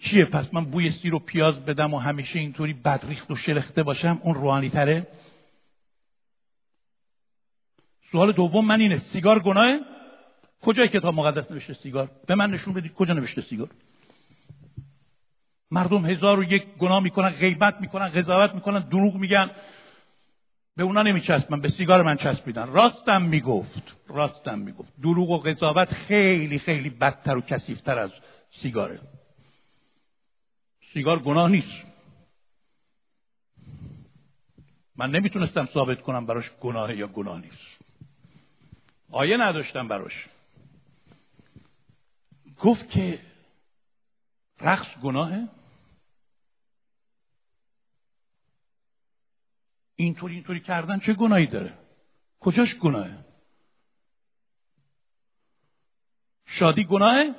چیه 0.00 0.24
پس 0.24 0.54
من 0.54 0.64
بوی 0.64 0.90
سیر 0.90 1.14
و 1.14 1.18
پیاز 1.18 1.64
بدم 1.64 1.94
و 1.94 1.98
همیشه 1.98 2.38
اینطوری 2.38 2.72
بدریخت 2.72 3.30
و 3.30 3.34
شلخته 3.34 3.82
باشم 3.82 4.20
اون 4.22 4.34
روحانی 4.34 4.70
تره؟ 4.70 5.06
سوال 8.12 8.32
دوم 8.32 8.66
من 8.66 8.80
اینه 8.80 8.98
سیگار 8.98 9.38
گناهه؟ 9.38 9.80
کجای 10.62 10.88
کتاب 10.88 11.14
مقدس 11.14 11.50
نوشته 11.50 11.74
سیگار؟ 11.74 12.10
به 12.26 12.34
من 12.34 12.50
نشون 12.50 12.74
بدید 12.74 12.94
کجا 12.94 13.14
نوشته 13.14 13.42
سیگار؟ 13.42 13.70
مردم 15.70 16.06
هزار 16.06 16.38
و 16.38 16.44
یک 16.44 16.66
گناه 16.78 17.02
می‌کنن 17.02 17.30
غیبت 17.30 17.80
می‌کنن 17.80 18.08
قضاوت 18.08 18.54
می‌کنن 18.54 18.78
دروغ 18.78 19.16
میگن. 19.16 19.50
به 20.78 20.84
اونا 20.84 21.02
نمیچسبن 21.02 21.60
به 21.60 21.68
سیگار 21.68 22.02
من 22.02 22.16
چسبیدن. 22.16 22.66
راستم 22.66 23.22
می‌گفت 23.22 23.82
راستم 24.08 24.58
می‌گفت. 24.58 24.92
دروغ 25.02 25.30
و 25.30 25.38
قضاوت 25.38 25.92
خیلی 25.92 26.58
خیلی 26.58 26.90
بدتر 26.90 27.36
و 27.36 27.40
کسیفتر 27.40 27.98
از 27.98 28.10
سیگاره. 28.50 29.00
سیگار 30.92 31.18
گناه 31.18 31.48
نیست. 31.48 31.86
من 34.96 35.10
نمی‌تونستم 35.10 35.66
ثابت 35.66 36.02
کنم 36.02 36.26
براش 36.26 36.50
گناه 36.60 36.96
یا 36.96 37.06
گناه 37.06 37.40
نیست. 37.40 37.78
آیه 39.10 39.36
نداشتم 39.36 39.88
براش. 39.88 40.26
گفت 42.60 42.90
که 42.90 43.20
رقص 44.60 44.98
گناهه. 45.02 45.48
اینطوری 50.00 50.34
اینطوری 50.34 50.60
کردن 50.60 50.98
چه 50.98 51.14
گناهی 51.14 51.46
داره؟ 51.46 51.74
کجاش 52.40 52.78
گناهه؟ 52.78 53.24
شادی 56.46 56.84
گناهه؟ 56.84 57.34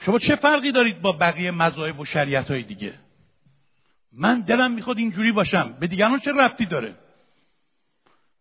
شما 0.00 0.18
چه 0.18 0.36
فرقی 0.36 0.72
دارید 0.72 1.00
با 1.00 1.12
بقیه 1.12 1.50
مذاهب 1.50 2.00
و 2.00 2.04
شریعت 2.04 2.50
های 2.50 2.62
دیگه؟ 2.62 2.98
من 4.12 4.40
دلم 4.40 4.72
می‌خواد 4.72 4.98
اینجوری 4.98 5.32
باشم. 5.32 5.72
به 5.80 5.86
دیگران 5.86 6.20
چه 6.20 6.32
ربطی 6.32 6.66
داره؟ 6.66 6.94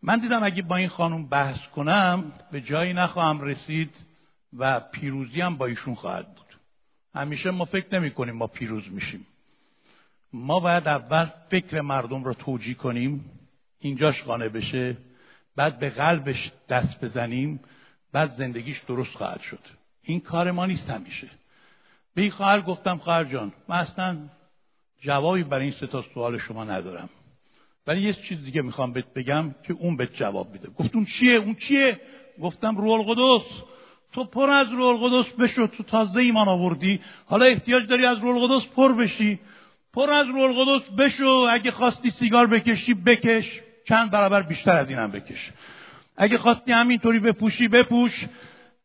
من 0.02 0.20
دیدم 0.20 0.44
اگه 0.44 0.62
با 0.62 0.76
این 0.76 0.90
خانم 0.90 1.28
بحث 1.28 1.68
کنم 1.68 2.34
به 2.52 2.62
جایی 2.62 2.94
نخواهم 2.94 3.42
رسید 3.42 3.96
و 4.54 4.80
پیروزی 4.80 5.42
هم 5.42 5.58
با 5.58 5.66
ایشون 5.66 5.96
خواهد 5.96 6.36
بود. 6.36 6.58
همیشه 7.16 7.52
ما 7.52 7.66
فکر 7.66 8.00
نمی 8.00 8.12
کنیم 8.12 8.36
ما 8.36 8.48
پیروز 8.48 8.92
میشیم. 8.92 9.28
ما 10.36 10.60
باید 10.60 10.88
اول 10.88 11.26
فکر 11.50 11.82
مردم 11.82 12.24
رو 12.24 12.34
توجیه 12.34 12.74
کنیم 12.74 13.26
اینجاش 13.80 14.24
قانع 14.24 14.48
بشه 14.48 14.98
بعد 15.56 15.80
به 15.80 15.90
قلبش 15.90 16.52
دست 16.70 17.06
بزنیم 17.06 17.60
بعد 18.12 18.32
زندگیش 18.32 18.80
درست 18.80 19.16
خواهد 19.16 19.42
شد. 19.42 19.60
این 20.04 20.20
کار 20.20 20.52
ما 20.52 20.66
نیست 20.66 20.90
همیشه. 20.90 21.28
به 22.16 22.22
این 22.22 22.32
خواهر 22.32 22.62
گفتم 22.62 22.98
خواهر 22.98 23.24
جان 23.24 23.54
من 23.70 23.76
اصلا 23.76 24.18
جوابی 25.02 25.44
برای 25.44 25.64
این 25.64 25.76
سه 25.80 25.88
تا 25.88 26.06
سوال 26.14 26.38
شما 26.38 26.64
ندارم. 26.64 27.10
ولی 27.88 28.02
یه 28.02 28.14
چیز 28.14 28.44
دیگه 28.44 28.62
می‌خوام 28.62 28.94
بهت 28.94 29.14
بگم 29.14 29.56
که 29.64 29.74
اون 29.74 29.98
بهت 29.98 30.14
جواب 30.14 30.52
میده. 30.52 30.70
گفت 30.70 30.92
چیه؟ 31.08 31.34
اون 31.34 31.56
چیه؟ 31.56 32.00
گفتم 32.42 32.78
روح 32.78 32.92
القدس. 32.92 33.46
تو 34.14 34.24
پر 34.24 34.50
از 34.50 34.68
روح 34.72 34.88
القدس 34.88 35.34
بشو 35.34 35.68
تو 35.68 35.84
تازه 35.84 36.20
ایمان 36.20 36.48
آوردی. 36.48 37.02
حالا 37.26 37.46
احتیاج 37.52 37.88
داری 37.88 38.06
از 38.06 38.18
روح 38.18 38.44
القدس 38.44 38.68
پر 38.68 38.94
بشی. 38.94 39.40
پر 39.96 40.10
از 40.10 40.28
روح 40.28 40.42
القدس 40.42 40.90
بشو 40.90 41.48
اگه 41.50 41.72
خواستی 41.72 42.10
سیگار 42.10 42.48
بکشی 42.48 42.94
بکش. 42.94 43.62
چند 43.88 44.12
برابر 44.12 44.42
بیشتر 44.42 44.78
از 44.78 44.90
اینم 44.90 45.12
بکش. 45.12 45.52
اگه 46.18 46.38
خواستی 46.38 46.72
همینطوری 46.72 47.20
بپوشی 47.20 47.68
بپوش. 47.68 48.26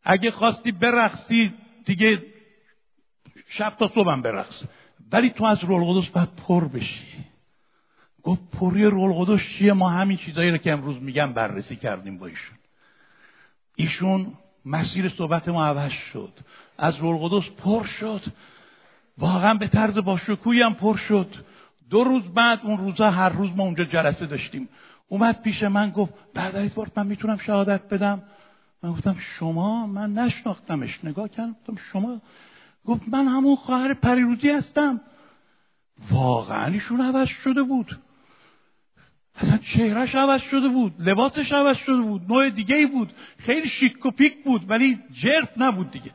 اگه 0.05 0.31
خواستی 0.31 0.73
برقصی 0.73 1.55
دیگه 1.85 2.23
شب 3.49 3.77
تا 3.79 3.91
صبحم 3.95 4.23
برقص. 4.23 4.63
ولی 5.13 5.31
تو 5.31 5.45
از 5.45 5.65
روح 5.65 5.89
القدس 5.89 6.09
باید 6.09 6.29
پر 6.37 6.69
بشی. 6.69 7.25
گفت 8.23 8.41
پری 8.61 8.85
روح 8.85 9.05
القدس 9.05 9.47
چیه؟ 9.59 9.73
ما 9.73 9.89
همین 9.89 10.17
چیزایی 10.17 10.51
رو 10.51 10.57
که 10.57 10.73
امروز 10.73 11.03
میگم 11.03 11.33
بررسی 11.33 11.77
کردیم 11.77 12.19
با 12.19 12.27
ایشون. 12.27 12.59
ایشون 13.77 14.33
مسیر 14.65 15.09
صحبت 15.09 15.49
ما 15.49 15.65
عوض 15.65 15.93
شد. 15.93 16.33
از 16.79 16.97
روح 16.97 17.23
القدس 17.23 17.51
پر 17.51 17.85
شد. 17.85 18.23
واقعا 19.21 19.55
به 19.55 19.69
طرز 19.69 19.99
با 19.99 20.21
هم 20.65 20.75
پر 20.75 20.97
شد. 20.97 21.35
دو 21.91 22.05
روز 22.05 22.23
بعد 22.23 22.61
اون 22.63 22.79
روزا 22.79 23.11
هر 23.11 23.29
روز 23.29 23.51
ما 23.57 23.65
اونجا 23.65 23.85
جلسه 23.85 24.27
داشتیم. 24.27 24.69
اومد 25.09 25.43
پیش 25.43 25.63
من 25.63 25.91
گفت 25.91 26.15
برادر 26.35 26.69
بارت 26.75 26.99
من 26.99 27.07
می‌تونم 27.07 27.37
شهادت 27.37 27.89
بدم؟ 27.89 28.23
من 28.83 28.93
گفتم 28.93 29.17
شما؟ 29.19 29.87
من 29.87 30.13
نشناختمش. 30.13 31.05
نگاه 31.05 31.29
کردم 31.29 31.57
گفتم 31.61 31.77
شما؟ 31.93 32.21
گفت 32.85 33.03
من 33.09 33.29
همون 33.29 33.57
خواهر 33.57 33.95
پریروزی 33.95 34.51
هستم. 34.51 35.01
واقعا 36.11 36.67
ایشون 36.67 37.01
عوض 37.01 37.29
شده 37.29 37.63
بود. 37.63 37.99
اصلا 39.35 39.57
چهرهش 39.57 40.15
عوض 40.15 40.41
شده 40.41 40.69
بود 40.69 40.95
لباسش 40.99 41.53
عوض 41.53 41.77
شده 41.77 42.03
بود 42.03 42.23
نوع 42.29 42.51
دیگه 42.51 42.77
ای 42.77 42.87
بود. 42.87 43.13
خیلی 43.39 43.69
شیک 43.69 44.07
و 44.07 44.11
پیک 44.11 44.45
بود 44.45 44.71
ولی 44.71 44.99
جرف 45.13 45.49
نبود 45.57 45.91
دیگه. 45.91 46.11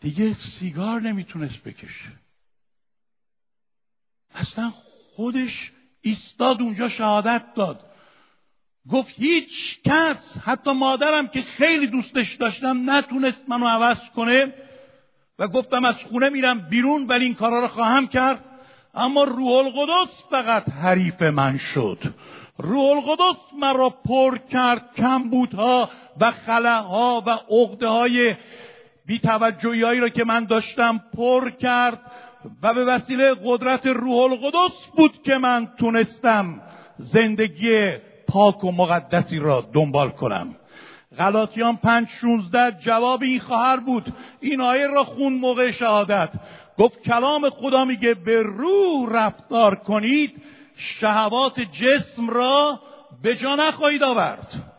دیگه 0.00 0.34
سیگار 0.34 1.00
نمی‌تونست 1.00 1.62
بکشه. 1.64 2.12
اصلا 4.34 4.72
خودش 5.14 5.72
ایستاد 6.00 6.62
اونجا 6.62 6.88
شهادت 6.88 7.44
داد. 7.54 7.84
گفت 8.90 9.14
هیچ 9.16 9.82
کس 9.84 10.36
حتی 10.44 10.72
مادرم 10.72 11.28
که 11.28 11.42
خیلی 11.42 11.86
دوستش 11.86 12.34
داشتم 12.34 12.90
نتونست 12.90 13.40
منو 13.48 13.66
عوض 13.66 13.98
کنه 14.16 14.54
و 15.38 15.48
گفتم 15.48 15.84
از 15.84 15.94
خونه 15.94 16.28
میرم 16.28 16.68
بیرون 16.68 17.06
ولی 17.06 17.24
این 17.24 17.34
کارا 17.34 17.60
رو 17.60 17.68
خواهم 17.68 18.06
کرد. 18.06 18.44
اما 18.94 19.24
روح 19.24 19.52
القدس 19.52 20.22
فقط 20.30 20.68
حریف 20.68 21.22
من 21.22 21.58
شد. 21.58 22.14
روح 22.58 22.96
القدس 22.96 23.40
مرا 23.58 23.90
پر 23.90 24.38
کرد 24.38 24.94
کمبودها 24.96 25.90
و 26.20 26.30
خلاها 26.30 27.22
و 27.26 27.30
عقده 27.30 27.88
های 27.88 28.34
بیتوجهی 29.08 30.00
را 30.00 30.08
که 30.08 30.24
من 30.24 30.44
داشتم 30.44 31.00
پر 31.16 31.50
کرد 31.50 32.00
و 32.62 32.74
به 32.74 32.84
وسیله 32.84 33.34
قدرت 33.44 33.86
روح 33.86 34.18
القدس 34.18 34.76
بود 34.96 35.22
که 35.22 35.38
من 35.38 35.68
تونستم 35.78 36.60
زندگی 36.98 37.92
پاک 38.28 38.64
و 38.64 38.72
مقدسی 38.72 39.38
را 39.38 39.68
دنبال 39.72 40.10
کنم. 40.10 40.56
غلاطیان 41.18 41.76
پنج 41.76 42.08
شونزده 42.08 42.78
جواب 42.80 43.22
این 43.22 43.40
خواهر 43.40 43.76
بود. 43.76 44.12
این 44.40 44.60
آیه 44.60 44.86
را 44.86 45.04
خون 45.04 45.32
موقع 45.32 45.70
شهادت. 45.70 46.30
گفت 46.78 47.02
کلام 47.02 47.50
خدا 47.50 47.84
میگه 47.84 48.14
به 48.14 48.42
روح 48.42 49.08
رفتار 49.10 49.74
کنید 49.74 50.42
شهوات 50.76 51.60
جسم 51.60 52.30
را 52.30 52.80
به 53.22 53.36
جا 53.36 53.54
نخواهید 53.54 54.02
آورد. 54.02 54.77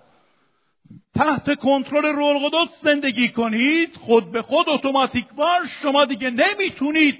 تحت 1.19 1.60
کنترل 1.60 2.05
روح 2.05 2.27
القدس 2.27 2.82
زندگی 2.82 3.29
کنید 3.29 3.95
خود 3.95 4.32
به 4.32 4.41
خود 4.41 4.69
اتوماتیک 4.69 5.25
بار 5.38 5.67
شما 5.67 6.05
دیگه 6.05 6.29
نمی‌تونید 6.29 7.17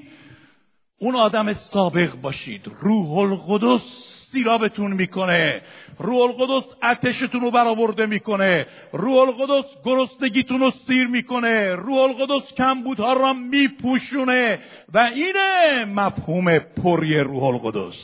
اون 1.00 1.16
آدم 1.16 1.54
سابق 1.54 2.16
باشید. 2.16 2.62
روح 2.82 3.18
القدس 3.18 3.82
سیرابتون 4.32 4.94
می‌کنه. 4.94 5.62
روح 5.98 6.18
القدس 6.18 6.70
اتشتون 6.84 7.42
رو 7.42 7.52
برآورده 7.52 8.06
می‌کنه. 8.06 8.66
روح 8.94 9.18
القدس 9.18 9.66
گرسنگیتون 9.86 10.60
رو 10.60 10.72
سیر 10.72 11.08
می‌کنه. 11.08 11.76
روح 11.76 11.98
القدس 11.98 12.54
کمبودها 12.54 13.14
را 13.14 13.34
میپوشونه. 13.34 14.60
و 14.94 14.98
اینه 15.16 15.86
مفهوم 15.86 16.60
پری 16.60 17.20
روح 17.20 17.44
القدس. 17.44 17.96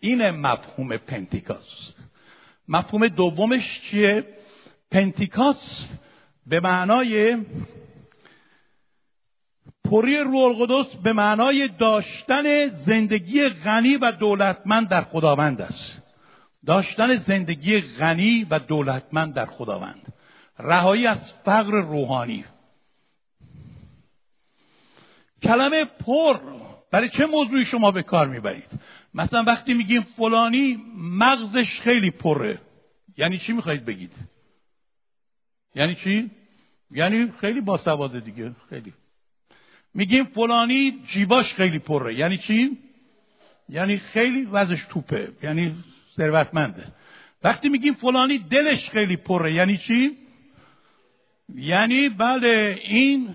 اینه 0.00 0.30
مفهوم 0.30 0.96
پنتیکاست. 0.96 1.94
مفهوم 2.68 3.08
دومش 3.08 3.80
چیه؟ 3.80 4.24
پنتیکاست 4.92 5.88
به 6.46 6.60
معنای 6.60 7.36
پری 9.84 10.16
روح 10.16 10.44
القدس 10.44 10.96
به 10.96 11.12
معنای 11.12 11.68
داشتن 11.68 12.68
زندگی 12.68 13.48
غنی 13.48 13.96
و 13.96 14.12
دولتمند 14.12 14.88
در 14.88 15.02
خداوند 15.02 15.62
است. 15.62 16.02
داشتن 16.66 17.18
زندگی 17.18 17.80
غنی 17.80 18.46
و 18.50 18.58
دولتمند 18.58 19.34
در 19.34 19.46
خداوند. 19.46 20.12
رهایی 20.58 21.06
از 21.06 21.32
فقر 21.44 21.70
روحانی. 21.70 22.44
کلمه 25.42 25.84
پر 25.84 26.38
برای 26.90 27.08
چه 27.08 27.26
موضوعی 27.26 27.64
شما 27.64 27.90
به 27.90 28.02
کار 28.02 28.28
می‌برید؟ 28.28 28.80
مثلا 29.14 29.44
وقتی 29.46 29.74
میگیم 29.74 30.06
فلانی 30.16 30.82
مغزش 30.96 31.80
خیلی 31.80 32.10
پره. 32.10 32.60
یعنی 33.16 33.38
چی 33.38 33.52
می‌خواهید 33.52 33.84
بگید؟ 33.84 34.31
یعنی 35.74 35.94
چی؟ 35.94 36.30
یعنی 36.90 37.32
خیلی 37.40 37.60
باسواده 37.60 38.20
دیگه 38.20 38.52
خیلی. 38.70 38.92
میگیم 39.94 40.24
فلانی 40.24 41.02
جیباش 41.06 41.54
خیلی 41.54 41.78
پره. 41.78 42.14
یعنی 42.14 42.38
چی؟ 42.38 42.78
یعنی 43.68 43.98
خیلی 43.98 44.44
وزش 44.44 44.84
توپه. 44.90 45.32
یعنی 45.42 45.74
ثروتمنده. 46.16 46.84
وقتی 47.44 47.68
میگیم 47.68 47.94
فلانی 47.94 48.38
دلش 48.38 48.90
خیلی 48.90 49.16
پره 49.16 49.52
یعنی 49.52 49.78
چی؟ 49.78 50.16
یعنی 51.54 52.08
بله 52.08 52.80
این 52.84 53.34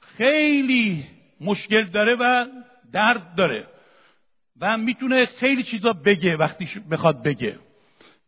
خیلی 0.00 1.04
مشکل 1.40 1.84
داره 1.84 2.14
و 2.14 2.46
درد 2.92 3.34
داره. 3.34 3.66
و 4.60 4.78
می‌تونه 4.78 5.26
خیلی 5.26 5.62
چیزا 5.62 5.92
بگه 5.92 6.36
وقتی 6.36 6.68
بخواد 6.90 7.22
بگه. 7.22 7.58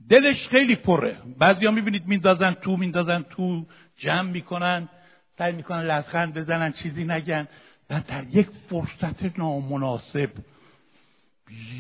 دلش 0.09 0.49
خیلی 0.49 0.77
پره. 0.77 1.17
بعضی 1.39 1.67
ها 1.67 1.73
می‌بینید 1.73 2.07
میندازن 2.07 2.53
تو 2.53 2.77
میندازن 2.77 3.25
تو 3.31 3.67
جمع 3.97 4.31
می‌کنن 4.31 4.89
سعی 5.39 5.53
می‌کنن 5.53 5.83
لبخند 5.83 6.35
بزنن 6.35 6.73
چیزی 6.73 7.05
نگن. 7.05 7.49
و 7.91 8.01
در 8.09 8.25
یک 8.31 8.49
فرصت 8.71 9.39
نامناسب 9.39 10.31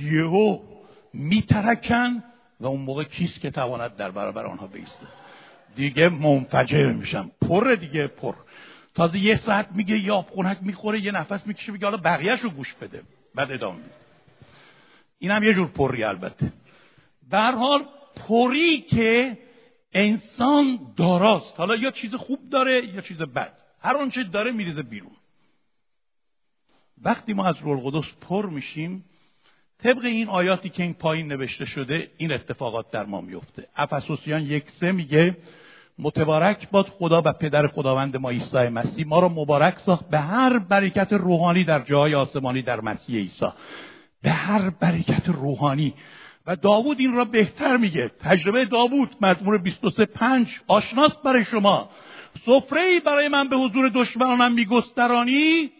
یهو 0.03 0.59
میترکن 1.15 2.23
و 2.61 2.67
اون 2.67 2.81
موقع 2.81 3.05
کیست 3.05 3.41
که 3.41 3.51
تواند 3.51 3.97
در 3.97 4.11
برابر 4.11 4.47
آنها 4.47 4.67
بیسته؟ 4.67 5.07
دیگه 5.77 6.09
منفجر 6.09 6.93
میشم. 6.93 7.31
پر 7.49 7.75
دیگه 7.75 8.07
پر. 8.07 8.35
تازه 8.95 9.19
یه 9.19 9.37
ساعت 9.37 9.69
میگه 9.75 9.99
یا 9.99 10.23
خونک 10.23 10.59
می‌خوره 10.61 11.01
یه 11.01 11.13
نفس 11.13 11.47
می‌کشه 11.47 11.73
میگه 11.73 11.87
حالا 11.87 11.97
بقیهش 11.97 12.41
رو 12.41 12.51
گوش 12.51 12.75
بده. 12.75 13.03
بعد 13.35 13.53
ادامه 13.53 13.77
میده. 13.77 13.91
این 15.19 15.31
هم 15.31 15.43
یه 15.43 15.55
جور 15.55 15.67
پری 15.67 16.05
البته. 16.05 16.53
در 17.31 17.53
حال 17.53 17.85
پری 18.16 18.81
که 18.81 19.38
انسان 19.92 20.79
داراست. 20.96 21.55
حالا 21.57 21.77
یا 21.77 21.90
چیز 21.90 22.14
خوب 22.14 22.51
داره 22.51 22.87
یا 22.94 23.01
چیز 23.01 23.18
بد. 23.18 23.59
هر 23.81 23.96
آنچه 23.96 24.25
داره 24.25 24.53
میریزه 24.53 24.83
بیرون. 24.83 25.12
وقتی 27.03 27.33
ما 27.33 27.44
از 27.44 27.55
روح 27.62 27.87
القدس 27.87 28.09
پر 28.20 28.46
میشیم 28.46 29.05
طبق 29.83 30.05
این 30.05 30.29
آیاتی 30.29 30.68
که 30.68 30.83
این 30.83 30.94
پایین 30.94 31.27
نوشته 31.27 31.64
شده 31.64 32.11
این 32.16 32.33
اتفاقات 32.33 32.90
در 32.90 33.05
ما 33.05 33.20
میفته. 33.20 33.68
افسوسیان 33.77 34.42
یک 34.42 34.70
سه 34.70 34.92
میگه 34.92 35.37
متبارک 35.98 36.70
باد 36.70 36.87
خدا 36.87 37.22
و 37.25 37.33
پدر 37.33 37.66
خداوند 37.66 38.16
ما 38.16 38.31
عیسی 38.31 38.68
مسیح. 38.68 39.07
ما 39.07 39.20
را 39.20 39.29
مبارک 39.29 39.79
ساخت 39.79 40.09
به 40.09 40.18
هر 40.18 40.59
برکت 40.59 41.12
روحانی 41.12 41.64
در 41.64 41.81
جای 41.81 42.14
آسمانی 42.14 42.62
در 42.62 42.81
مسیح 42.81 43.16
عیسی. 43.16 43.46
به 44.22 44.31
هر 44.31 44.70
برکت 44.70 45.29
روحانی. 45.29 45.94
و 46.47 46.57
داوود 46.57 47.01
این 47.01 47.15
را 47.15 47.25
بهتر 47.25 47.77
میگه. 47.77 48.09
تجربه 48.09 48.65
داوود 48.65 49.17
مزمور 49.21 49.59
23 49.59 50.05
پنج 50.05 50.61
آشناست 50.67 51.23
برای 51.23 51.45
شما. 51.45 51.91
سفره 52.47 53.01
برای 53.01 53.29
من 53.29 53.49
به 53.49 53.57
حضور 53.57 53.89
دشمنانم 53.89 54.53
میگسترانی 54.53 55.71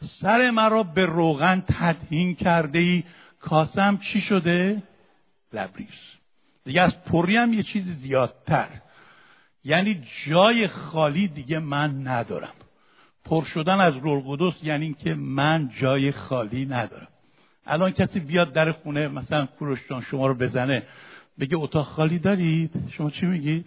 سر 0.00 0.50
مرا 0.50 0.82
به 0.82 1.06
روغن 1.06 1.64
تدهین 1.68 2.34
کرده 2.34 2.78
ای 2.78 3.04
کاسم 3.40 3.96
چی 3.96 4.20
شده؟ 4.20 4.82
لبریز. 5.52 5.88
دیگه 6.64 6.82
از 6.82 7.04
پری 7.04 7.36
هم 7.36 7.52
یه 7.52 7.62
چیزی 7.62 7.94
زیادتر. 7.94 8.68
یعنی 9.64 10.04
جای 10.26 10.68
خالی 10.68 11.28
دیگه 11.28 11.58
من 11.58 12.08
ندارم. 12.08 12.54
پر 13.24 13.44
شدن 13.44 13.80
از 13.80 13.96
روح 13.96 14.22
قدس 14.26 14.54
یعنی 14.62 14.84
اینکه 14.84 15.14
من 15.14 15.70
جای 15.80 16.12
خالی 16.12 16.66
ندارم. 16.66 17.11
الان 17.66 17.90
کسی 17.90 18.20
بیاد 18.20 18.52
در 18.52 18.72
خونه 18.72 19.08
مثلا 19.08 19.46
کوروش 19.46 19.80
شما 20.10 20.26
رو 20.26 20.34
بزنه 20.34 20.82
بگه 21.40 21.56
اتاق 21.56 21.86
خالی 21.86 22.18
دارید؟ 22.18 22.70
شما 22.90 23.10
چی 23.10 23.26
میگید؟ 23.26 23.66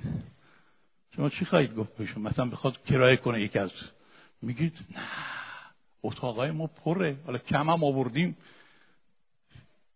شما 1.16 1.30
چی 1.30 1.46
خواهید 1.46 1.76
گفت 1.76 1.98
بهشون 1.98 2.24
مثلا 2.24 2.46
بخواد 2.46 2.84
کرایه 2.84 3.18
کنه 3.18 3.42
یکی 3.42 3.60
از 3.60 3.72
میگید 4.42 4.74
نه 4.96 5.02
اتاقای 6.04 6.52
ما 6.52 6.68
پره 6.68 7.18
حالا 7.26 7.38
کم 7.38 7.70
هم 7.70 7.84
آوردیم. 7.84 8.38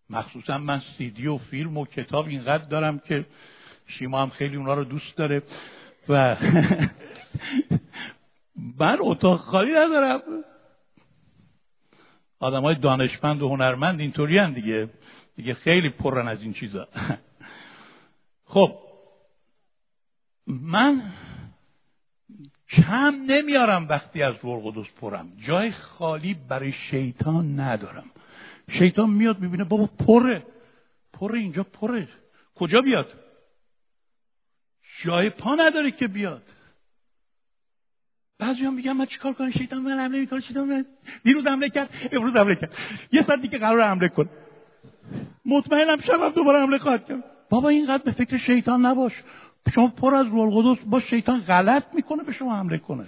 مخصوصا 0.10 0.58
من 0.58 0.82
سیدی 0.98 1.28
و 1.28 1.38
فیلم 1.38 1.78
و 1.78 1.86
کتاب 1.86 2.28
اینقدر 2.28 2.66
دارم 2.66 3.00
که 3.00 3.26
شیما 3.88 4.22
هم 4.22 4.30
خیلی 4.30 4.56
اونا 4.56 4.74
رو 4.74 4.84
دوست 4.84 5.18
داره 5.18 5.44
و 6.10 6.36
من 8.80 8.98
اتاق 9.02 9.40
خالی 9.40 9.72
ندارم. 9.72 10.22
آدم 12.40 12.62
های 12.62 12.76
دانشمند 12.76 13.42
و 13.42 13.50
هنرمند 13.50 14.00
اینطوری 14.00 14.54
دیگه. 14.54 14.90
دیگه 15.36 15.54
خیلی 15.54 15.90
پرن 15.90 16.28
از 16.28 16.42
این 16.42 16.54
چیزا. 16.54 16.88
خب 18.54 18.80
من 20.48 21.14
کم 22.70 23.14
نمیارم 23.28 23.88
وقتی 23.88 24.24
از 24.24 24.36
روح 24.42 24.64
قدس 24.64 24.88
پرم. 25.02 25.34
جای 25.38 25.72
خالی 25.72 26.34
برای 26.34 26.72
شیطان 26.72 27.60
ندارم. 27.60 28.12
شیطان 28.70 29.10
میاد 29.10 29.40
می‌بینه 29.40 29.64
بابا 29.64 29.86
پره. 29.86 30.46
پره 31.14 31.40
اینجا 31.40 31.64
پره. 31.64 32.08
کجا 32.56 32.82
بیاد؟ 32.82 33.14
جای 35.04 35.30
پا 35.30 35.56
نداره 35.56 35.92
که 35.92 36.08
بیاد. 36.08 36.44
بعضی 38.40 38.66
هم 38.66 38.74
میگن 38.74 38.92
من 38.92 39.06
چیکار 39.06 39.34
کنم؟ 39.34 39.52
شیطان 39.52 39.82
من 39.82 40.00
حمله 40.00 40.20
می‌کنه 40.20 40.40
شیطان 40.40 40.68
من. 40.68 40.86
دیروز 41.24 41.48
حمله 41.48 41.70
کرد 41.70 41.90
امروز 42.12 42.36
حمله 42.36 42.56
کرد. 42.56 42.72
یه 43.12 43.24
ساعت 43.24 43.42
دیگه 43.42 43.58
قرار 43.58 43.82
حمله 43.82 44.10
کن 44.10 44.30
مطمئنم 45.46 46.02
شب 46.02 46.34
دوباره 46.34 46.60
حمله 46.62 46.78
خواهد 46.78 47.06
کرد. 47.06 47.24
بابا 47.50 47.70
اینقدر 47.70 48.04
به 48.04 48.12
فکر 48.12 48.38
شیطان 48.38 48.86
نباش. 48.86 49.14
شما 49.76 49.88
پر 49.88 50.16
از 50.16 50.28
روح 50.28 50.58
القدس 50.58 50.84
با 50.86 51.00
شیطان 51.00 51.42
غلط 51.42 51.84
می‌کنه 51.94 52.24
به 52.24 52.32
شما 52.32 52.56
حمله 52.56 52.78
کنه. 52.78 53.06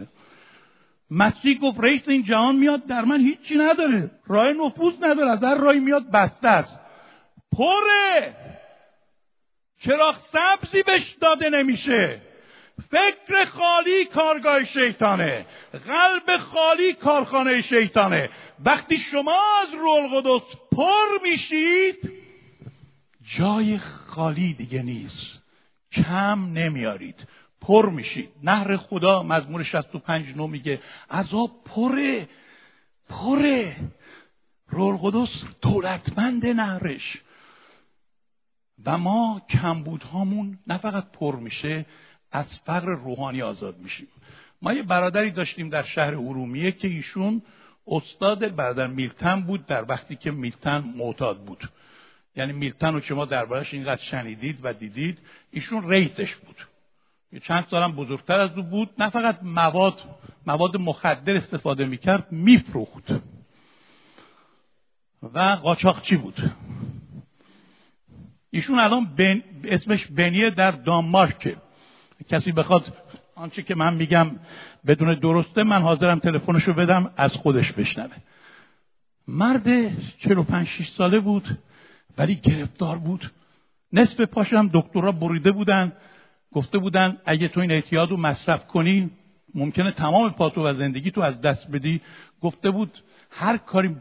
مسیح 1.12 1.60
گفت 1.60 1.80
رئیس 1.80 2.08
این 2.08 2.24
جهان 2.24 2.56
میاد 2.56 2.86
در 2.86 3.06
من 3.06 3.20
هیچی 3.20 3.56
نداره. 3.58 4.12
راه 4.28 4.48
نفوذ 4.52 4.94
نداره 5.02 5.32
از 5.32 5.44
هر 5.44 5.56
راهی 5.56 5.80
میاد 5.80 6.12
بسته 6.12 6.48
است. 6.48 6.80
پره! 7.58 8.36
چراغ 9.80 10.16
سبزی 10.20 10.84
بهش 10.84 11.16
داده 11.22 11.50
نمیشه. 11.50 12.22
فکر 12.90 13.46
خالی 13.46 14.06
کارگاه 14.06 14.66
شیطانه. 14.66 15.46
قلب 15.72 16.38
خالی 16.38 16.94
کارخانه 16.94 17.62
شیطانه. 17.62 18.30
وقتی 18.66 18.98
شما 18.98 19.40
از 19.62 19.74
روح 19.74 20.14
القدس 20.14 20.56
پر 20.72 21.24
میشید 21.24 22.12
جای 23.38 23.78
خالی 23.78 24.54
دیگه 24.54 24.82
نیست. 24.82 25.42
کم 25.92 26.54
نمیارید. 26.54 27.28
پر 27.62 27.90
میشید. 27.90 28.30
نهر 28.44 28.78
خدا 28.78 29.24
مزمور 29.24 29.64
65 29.64 30.36
نو 30.36 30.48
میگه 30.48 30.82
عذاب 31.12 31.64
پره 31.66 32.30
پره. 33.10 33.76
روح 34.68 35.06
القدس 35.06 35.44
دولتمند 35.62 36.46
نهرش. 36.46 37.18
و 38.86 38.98
ما 38.98 39.42
کمبودهامون 39.50 40.60
نه 40.68 40.78
فقط 40.78 41.12
پر 41.12 41.36
میشه 41.36 41.86
از 42.32 42.60
فقر 42.60 42.90
روحانی 42.90 43.42
آزاد 43.42 43.78
میشیم. 43.78 44.08
ما 44.62 44.74
یه 44.74 44.84
برادری 44.84 45.32
داشتیم 45.32 45.70
در 45.70 45.84
شهر 45.84 46.14
ارومیه 46.14 46.72
که 46.72 46.88
ایشون 46.88 47.42
استاد 47.88 48.56
برادر 48.56 48.88
میلتن 48.88 49.42
بود 49.42 49.66
در 49.66 49.86
وقتی 49.90 50.16
که 50.16 50.32
میلتن 50.32 50.94
معتاد 50.98 51.46
بود. 51.46 51.70
یعنی 52.36 52.54
میلتن 52.54 52.94
رو 52.94 53.00
که 53.00 53.14
ما 53.14 53.26
دربارش 53.26 53.74
اینقدر 53.74 54.02
شنیدید 54.02 54.60
و 54.64 54.74
دیدید 54.74 55.18
ایشون 55.52 55.90
رئیسش 55.90 56.36
بود. 56.36 56.68
یه 57.32 57.40
چند 57.40 57.68
سالم 57.72 57.92
بزرگتر 57.92 58.40
از 58.40 58.52
او 58.58 58.64
بود 58.64 58.90
نه 58.98 59.10
فقط 59.10 59.40
مواد 59.44 60.02
مواد 60.48 60.78
مخدر 60.78 61.36
استفاده 61.36 61.86
می‌کرد 61.86 62.32
میفروخت. 62.32 63.14
و 65.34 65.40
قاچاقچی 65.40 66.16
بود. 66.16 66.52
ایشون 68.52 68.80
الان 68.80 69.16
اسمش 69.64 70.06
بنیه 70.06 70.50
در 70.50 70.72
دانمارکه. 70.72 71.58
کسی 72.30 72.52
بخواد 72.52 72.94
آنچه 73.36 73.64
که 73.64 73.76
من 73.76 73.94
میگم 73.94 74.32
بدون 74.88 75.14
درسته 75.14 75.64
من 75.64 75.82
حاضرم 75.82 76.20
تلفنش 76.20 76.64
رو 76.64 76.74
بدم 76.74 77.12
از 77.18 77.34
خودش 77.34 77.72
بشنوه. 77.72 78.16
مرد 79.28 79.68
45 80.18 80.68
6 80.68 80.90
ساله 80.90 81.20
بود 81.20 81.58
ولی 82.18 82.36
گرفتار 82.36 82.98
بود. 82.98 83.32
نصف 83.94 84.22
پاش 84.22 84.54
هم 84.54 84.70
دکترا 84.74 85.12
بریده 85.12 85.52
بودن 85.52 85.92
گفته 86.52 86.78
بودن 86.78 87.18
اگه 87.26 87.48
تو 87.48 87.60
این 87.60 87.72
اعتیاد 87.72 88.10
رو 88.10 88.18
مصرف 88.18 88.68
کنی 88.68 89.10
ممکنه 89.56 89.92
تمام 89.92 90.30
پاتو 90.30 90.66
و 90.68 90.74
زندگی 90.74 91.12
تو 91.12 91.22
از 91.22 91.42
دست 91.42 91.72
بدی. 91.72 92.02
گفته 92.42 92.72
بود 92.72 93.04
هر 93.30 93.58
کاری 93.58 93.96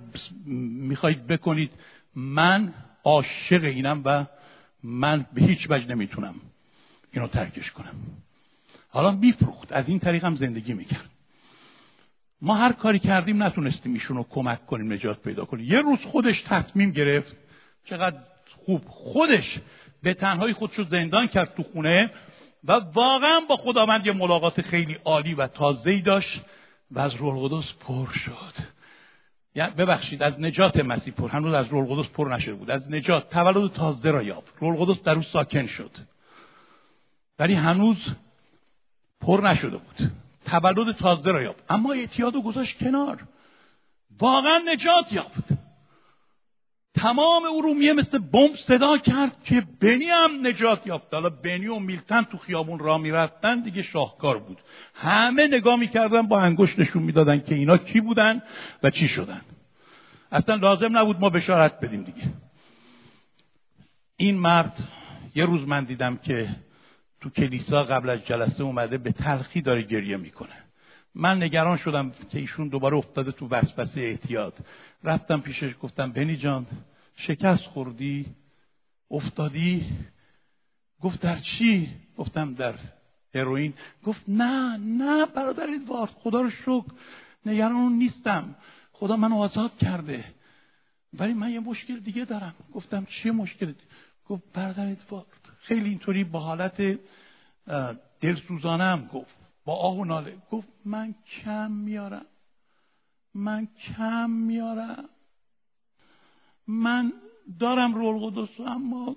می‌خواهید 0.46 1.26
بکنید 1.26 1.72
من 2.14 2.74
عاشق 3.04 3.64
اینم 3.64 4.02
و 4.04 4.26
من 4.82 5.26
به 5.34 5.42
هیچ 5.42 5.66
وجه 5.70 5.86
نمی‌تونم. 5.86 6.34
اینو 7.12 7.28
ترکش 7.28 7.70
کنم. 7.70 7.94
حالا 8.88 9.10
میفروخت. 9.10 9.72
از 9.72 9.88
این 9.88 9.98
طریق 9.98 10.24
هم 10.24 10.36
زندگی 10.36 10.74
می‌کرد. 10.74 11.10
ما 12.42 12.54
هر 12.54 12.72
کاری 12.72 12.98
کردیم 12.98 13.42
نتونستیم 13.42 13.92
ایشون 13.92 14.16
رو 14.16 14.26
کمک 14.30 14.66
کنیم 14.66 14.92
نجات 14.92 15.22
پیدا 15.22 15.44
کنیم. 15.44 15.66
یه 15.66 15.80
روز 15.80 15.98
خودش 15.98 16.42
تصمیم 16.42 16.90
گرفت. 16.90 17.36
چقدر 17.84 18.16
خوب. 18.66 18.82
خودش 18.88 19.58
به 20.02 20.14
تنهایی 20.14 20.54
خودش 20.54 20.74
رو 20.74 20.84
زندان 20.84 21.26
کرد 21.26 21.54
تو 21.54 21.62
خونه 21.62 22.10
و 22.64 22.72
واقعا 22.72 23.40
با 23.48 23.56
خداوند 23.56 24.06
یه 24.06 24.12
ملاقات 24.12 24.60
خیلی 24.60 24.94
عالی 25.04 25.34
و 25.34 25.46
تازه‌ای 25.46 26.00
داشت 26.00 26.40
و 26.90 27.00
از 27.00 27.14
روح 27.14 27.36
القدس 27.36 27.72
پر 27.80 28.12
شد. 28.12 28.54
یعنی 29.54 29.74
ببخشید 29.74 30.22
از 30.22 30.40
نجات 30.40 30.76
مسیح 30.76 31.14
پر. 31.14 31.28
هنوز 31.28 31.54
از 31.54 31.66
روح 31.66 31.90
القدس 31.90 32.10
پر 32.10 32.34
نشده 32.34 32.54
بود. 32.54 32.70
از 32.70 32.90
نجات. 32.90 33.30
تولد 33.30 33.72
تازه 33.72 34.10
را 34.10 34.22
یافت. 34.22 34.54
روح 34.60 34.80
القدس 34.80 35.02
در 35.02 35.14
او 35.14 35.22
ساکن 35.22 35.66
شد. 35.66 35.90
ولی 37.40 37.54
هنوز 37.54 38.08
پر 39.20 39.40
نشده 39.44 39.76
بود. 39.76 40.12
تولد 40.44 40.96
تازه 40.96 41.30
را 41.30 41.42
یافت. 41.42 41.64
اما 41.68 41.92
اعتیاد 41.92 42.36
و 42.36 42.42
گذاشت 42.42 42.78
کنار. 42.78 43.26
واقعا 44.20 44.58
نجات 44.58 45.12
یافت. 45.12 45.44
تمام 46.94 47.42
ارومیه 47.44 47.92
مثل 47.92 48.18
بمب 48.18 48.56
صدا 48.56 48.98
کرد 48.98 49.44
که 49.44 49.66
بنی 49.80 50.04
هم 50.04 50.46
نجات 50.46 50.86
یافت. 50.86 51.14
حالا 51.14 51.30
بنی 51.30 51.66
و 51.66 51.78
میلتن 51.78 52.22
تو 52.22 52.38
خیابون 52.38 52.78
را 52.78 52.98
می‌رفتن 52.98 53.60
دیگه 53.60 53.82
شاهکار 53.82 54.38
بود. 54.38 54.58
همه 54.94 55.46
نگاه 55.46 55.76
می‌کردن 55.76 56.22
با 56.22 56.40
انگشت 56.40 56.78
نشون 56.78 57.02
می‌دادن 57.02 57.40
که 57.40 57.54
اینا 57.54 57.76
کی 57.76 58.00
بودن 58.00 58.42
و 58.82 58.90
چی 58.90 59.08
شدن. 59.08 59.40
اصلا 60.32 60.54
لازم 60.54 60.98
نبود 60.98 61.20
ما 61.20 61.30
بشارت 61.30 61.80
بدیم 61.80 62.02
دیگه. 62.02 62.32
این 64.16 64.38
مرد 64.38 64.88
یه 65.34 65.44
روز 65.44 65.68
من 65.68 65.84
دیدم 65.84 66.16
که 66.16 66.48
تو 67.20 67.30
کلیسا 67.30 67.84
قبل 67.84 68.10
از 68.10 68.26
جلسه 68.26 68.62
اومده 68.62 68.98
به 68.98 69.12
تلخی 69.12 69.62
داره 69.62 69.82
گریه 69.82 70.16
می‌کنه. 70.16 70.64
من 71.14 71.42
نگران 71.42 71.76
شدم 71.76 72.10
که 72.10 72.38
ایشون 72.38 72.68
دوباره 72.68 72.96
افتاده 72.96 73.32
تو 73.32 73.48
وسوسه 73.48 74.00
اعتیاد. 74.00 74.54
رفتم 75.04 75.40
پیشش 75.40 75.72
گفتم 75.82 76.12
بنی 76.12 76.36
جان 76.36 76.66
شکست 77.16 77.62
خوردی؟ 77.62 78.26
افتادی؟ 79.10 79.86
گفت 81.00 81.20
در 81.20 81.38
چی؟ 81.38 81.88
گفتم 82.16 82.54
در 82.54 82.74
هروئین. 83.34 83.74
گفت 84.04 84.24
نه 84.28 84.76
نه 84.76 85.26
برادر 85.26 85.66
ادوارد 85.74 86.10
خدا 86.10 86.40
رو 86.40 86.50
شکر 86.50 86.92
نگران 87.46 87.92
نیستم. 87.92 88.56
خدا 88.92 89.16
منو 89.16 89.36
آزاد 89.36 89.76
کرده 89.76 90.24
ولی 91.12 91.32
من 91.32 91.50
یه 91.50 91.60
مشکل 91.60 91.98
دیگه 92.00 92.24
دارم. 92.24 92.54
گفتم 92.72 93.04
چیه 93.04 93.32
مشکل؟ 93.32 93.72
گفت 94.28 94.52
برادر 94.52 94.86
ادوارد 94.86 95.50
خیلی 95.60 95.88
اینطوری 95.88 96.24
با 96.24 96.40
حالت 96.40 96.98
دلسوزانم 98.20 99.10
گفت 99.12 99.34
با 99.64 99.76
آه 99.76 99.96
و 99.96 100.04
ناله 100.04 100.36
گفت 100.50 100.68
من 100.84 101.14
کم 101.42 101.70
میارم 101.70 102.26
من 103.34 103.66
کم 103.66 104.30
میارم 104.30 105.08
من 106.66 107.12
دارم 107.60 107.94
روح 107.94 108.24
القدس 108.24 108.60
اما 108.60 109.16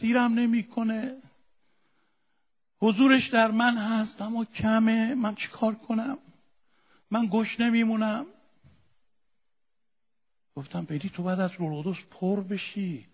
سیرم 0.00 0.34
نمی‌کنه. 0.34 1.16
حضورش 2.78 3.28
در 3.28 3.50
من 3.50 3.78
هست 3.78 4.22
اما 4.22 4.44
کمه. 4.44 5.14
من 5.14 5.34
چیکار 5.34 5.74
کنم؟ 5.74 6.18
من 7.10 7.26
گوش 7.26 7.60
نمیمونم. 7.60 8.26
گفتم 10.56 10.84
بیدی 10.84 11.08
تو 11.08 11.22
بعد 11.22 11.40
از 11.40 11.50
روح 11.58 11.72
القدس 11.72 12.00
پر 12.10 12.40
بشی. 12.40 13.06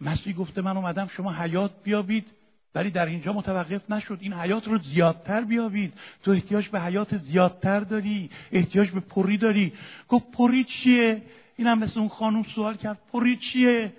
مسیح 0.00 0.34
گفته 0.34 0.62
من 0.62 0.76
اومدم 0.76 1.06
شما 1.06 1.32
حیات 1.32 1.70
بیابید. 1.84 2.26
ولی 2.74 2.90
در 2.90 3.06
اینجا 3.06 3.32
متوقف 3.32 3.90
نشد. 3.90 4.18
این 4.20 4.32
حیات 4.32 4.68
رو 4.68 4.78
زیادتر 4.78 5.40
بیابید. 5.40 5.92
تو 6.22 6.30
احتیاج 6.30 6.68
به 6.68 6.80
حیات 6.80 7.18
زیادتر 7.18 7.80
داری. 7.80 8.30
احتیاج 8.52 8.90
به 8.90 9.00
پری 9.00 9.38
داری. 9.38 9.72
گفت 10.08 10.30
پری 10.30 10.64
چیه؟ 10.64 11.22
این 11.56 11.66
هم 11.66 11.78
مثل 11.78 12.00
اون 12.00 12.08
خانوم 12.08 12.42
سوال 12.42 12.76
کرد. 12.76 12.98
پری 13.12 13.36
چیه؟ 13.36 13.92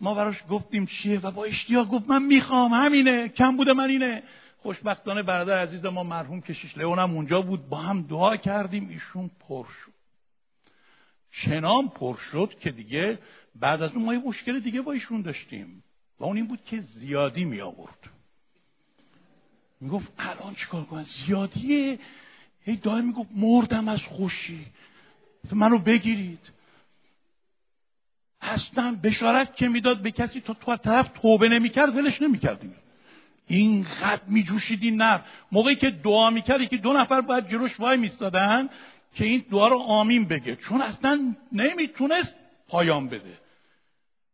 ما 0.00 0.14
براش 0.14 0.36
گفتیم 0.50 0.86
چیه؟ 0.86 1.20
و 1.20 1.30
با 1.30 1.44
اشتیاق 1.44 1.88
گفت 1.88 2.08
من 2.10 2.22
می‌خوام. 2.22 2.72
همینه. 2.72 3.28
کم 3.28 3.56
بوده 3.56 3.72
من 3.72 3.88
اینه. 3.88 4.22
خوشبختانه 4.58 5.22
برادر 5.22 5.58
عزیز 5.58 5.84
ما 5.84 6.02
مرحوم 6.02 6.40
کشیش 6.40 6.78
لئونم 6.78 7.14
اونجا 7.14 7.42
بود. 7.42 7.68
با 7.68 7.76
هم 7.76 8.02
دعا 8.02 8.36
کردیم. 8.36 8.88
ایشون 8.88 9.30
پر 9.48 9.64
شد. 9.64 9.92
چنان 11.30 11.88
پر 11.88 12.16
شد 12.16 12.54
که 12.60 12.70
دیگه 12.70 13.18
بعد 13.60 13.82
از 13.82 13.92
اون 13.92 14.04
ما 14.04 14.14
یه 14.14 14.20
مشکل 14.20 14.60
دیگه 14.60 14.82
با 14.82 14.92
ایشون 14.92 15.22
داشتیم 15.22 15.84
و 16.20 16.24
اون 16.24 16.36
این 16.36 16.46
بود 16.46 16.64
که 16.64 16.80
زیادی 16.80 17.44
می 17.44 17.60
آورد. 17.60 17.98
می‌گفت 19.80 20.12
الان 20.18 20.54
چیکار 20.54 20.84
کنم؟ 20.84 21.02
زیادیه؟ 21.02 21.98
هی 22.64 22.76
دائم 22.76 23.04
می‌گفت 23.04 23.30
مردم 23.36 23.88
از 23.88 24.02
خوشی. 24.02 24.66
منو 25.52 25.78
بگیرید. 25.78 26.50
اصلا 28.40 28.98
بشارت 29.02 29.56
که 29.56 29.68
می‌داد 29.68 30.02
به 30.02 30.10
کسی 30.10 30.40
تا 30.40 30.54
تو 30.54 30.76
طرف 30.76 31.08
توبه 31.08 31.48
نمی‌کرد 31.48 31.96
ولش 31.96 32.22
نمی‌کردیم 32.22 32.74
اینقدر 33.46 34.22
میجوشید 34.26 34.82
این 34.82 34.96
نر. 34.96 35.20
موقعی 35.52 35.76
که 35.76 35.90
دعا 35.90 36.30
می‌کرد 36.30 36.68
که 36.68 36.76
دو 36.76 36.92
نفر 36.92 37.20
باید 37.20 37.48
جلوش 37.48 37.80
وای 37.80 37.96
میستادن 37.96 38.68
که 39.14 39.24
این 39.24 39.44
دعا 39.50 39.68
رو 39.68 39.78
آمین 39.78 40.24
بگه. 40.24 40.56
چون 40.56 40.80
اصلا 40.80 41.34
نمی‌تونست 41.52 42.34
پایان 42.68 43.08
بده. 43.08 43.38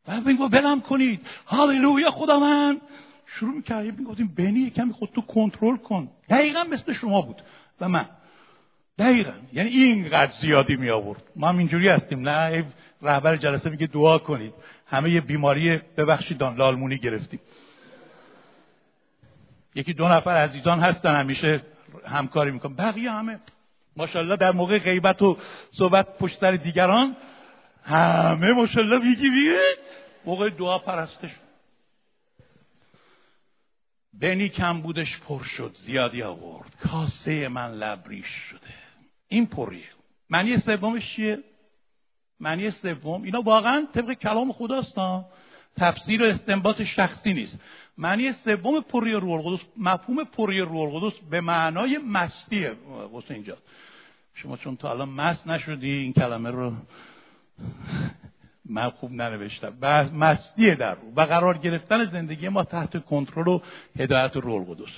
و 0.08 0.20
میگو 0.20 0.48
بلم 0.48 0.80
کنید. 0.80 1.26
هاللویا 1.46 2.38
من 2.40 2.80
شروع 3.26 3.54
می‌کردیم 3.54 3.94
می‌گفتیم 3.98 4.34
بنی 4.38 4.70
کمی 4.70 4.92
خود 4.92 5.10
تو 5.14 5.20
کنترل 5.20 5.76
کن. 5.76 6.08
دقیقا 6.28 6.62
مثل 6.62 6.92
شما 6.92 7.22
بود. 7.22 7.42
و 7.80 7.88
من. 7.88 8.08
دقیقا. 8.98 9.32
یعنی 9.52 9.70
اینقدر 9.70 10.32
زیادی 10.40 10.76
می 10.76 10.90
آورد 10.90 11.22
ما 11.36 11.48
هم 11.48 11.58
اینجوری 11.58 11.88
هستیم. 11.88 12.28
نه 12.28 12.64
رهبر 13.02 13.36
جلسه 13.36 13.70
میگه 13.70 13.86
دعا 13.86 14.18
کنید. 14.18 14.54
همه 14.86 15.10
یه 15.10 15.20
بیماری 15.20 15.76
ببخشید 15.76 16.42
لالمونی 16.42 16.98
گرفتیم. 16.98 17.40
یکی 19.74 19.92
دو 19.92 20.08
نفر 20.08 20.30
عزیزان 20.30 20.80
هستن 20.80 21.14
همیشه 21.16 21.60
همکاری 22.06 22.50
می‌کنن. 22.50 22.74
بقیه 22.74 23.10
همه 23.10 23.38
ماشاءالله 23.96 24.36
در 24.36 24.52
موقع 24.52 24.78
غیبت 24.78 25.22
و 25.22 25.36
صحبت 25.72 26.18
پشت 26.18 26.44
دیگران 26.44 27.16
همه 27.84 28.52
ماشاءالله 28.52 28.98
میگی 28.98 29.30
بیه 29.30 29.60
موقع 30.24 30.50
دعا 30.50 30.78
پرستش 30.78 31.30
بنی 34.20 34.48
کم 34.48 34.80
بودش 34.80 35.18
پر 35.18 35.42
شد 35.42 35.76
زیادی 35.84 36.22
آورد. 36.22 36.76
کاسه 36.80 37.48
من 37.48 37.70
لبریش 37.70 38.26
شده. 38.26 38.74
این 39.28 39.46
پریه 39.46 39.88
معنی 40.30 40.58
سومش 40.58 41.14
چیه؟ 41.14 41.38
معنی 42.40 42.70
سوم 42.70 43.22
اینا 43.22 43.40
واقعا 43.40 43.86
طبق 43.94 44.12
کلام 44.12 44.52
خداست 44.52 44.94
تفسیر 45.76 46.22
و 46.22 46.26
استنباط 46.26 46.82
شخصی 46.82 47.32
نیست. 47.32 47.58
معنی 47.98 48.32
سوم 48.32 48.80
پری 48.80 49.12
روح 49.12 49.46
القدس 49.46 49.64
مفهوم 49.76 50.24
پری 50.24 50.60
روح 50.60 50.94
القدس 50.94 51.18
به 51.30 51.40
معنای 51.40 51.98
مستیه 51.98 52.72
واسه 53.12 53.34
اینجا 53.34 53.58
شما 54.34 54.56
چون 54.56 54.76
تا 54.76 54.90
الان 54.90 55.08
مست 55.08 55.46
نشدی 55.46 55.90
این 55.90 56.12
کلمه 56.12 56.50
رو 56.50 56.72
من 58.64 58.90
خوب 58.90 59.12
ننوشتم. 59.12 60.08
مستیه 60.14 60.74
در 60.74 60.94
رو. 60.94 61.12
و 61.16 61.20
قرار 61.20 61.58
گرفتن 61.58 62.04
زندگی 62.04 62.48
ما 62.48 62.64
تحت 62.64 63.04
کنترل 63.04 63.48
و 63.48 63.60
هدایت 63.98 64.36
روح 64.36 64.54
القدس 64.54 64.92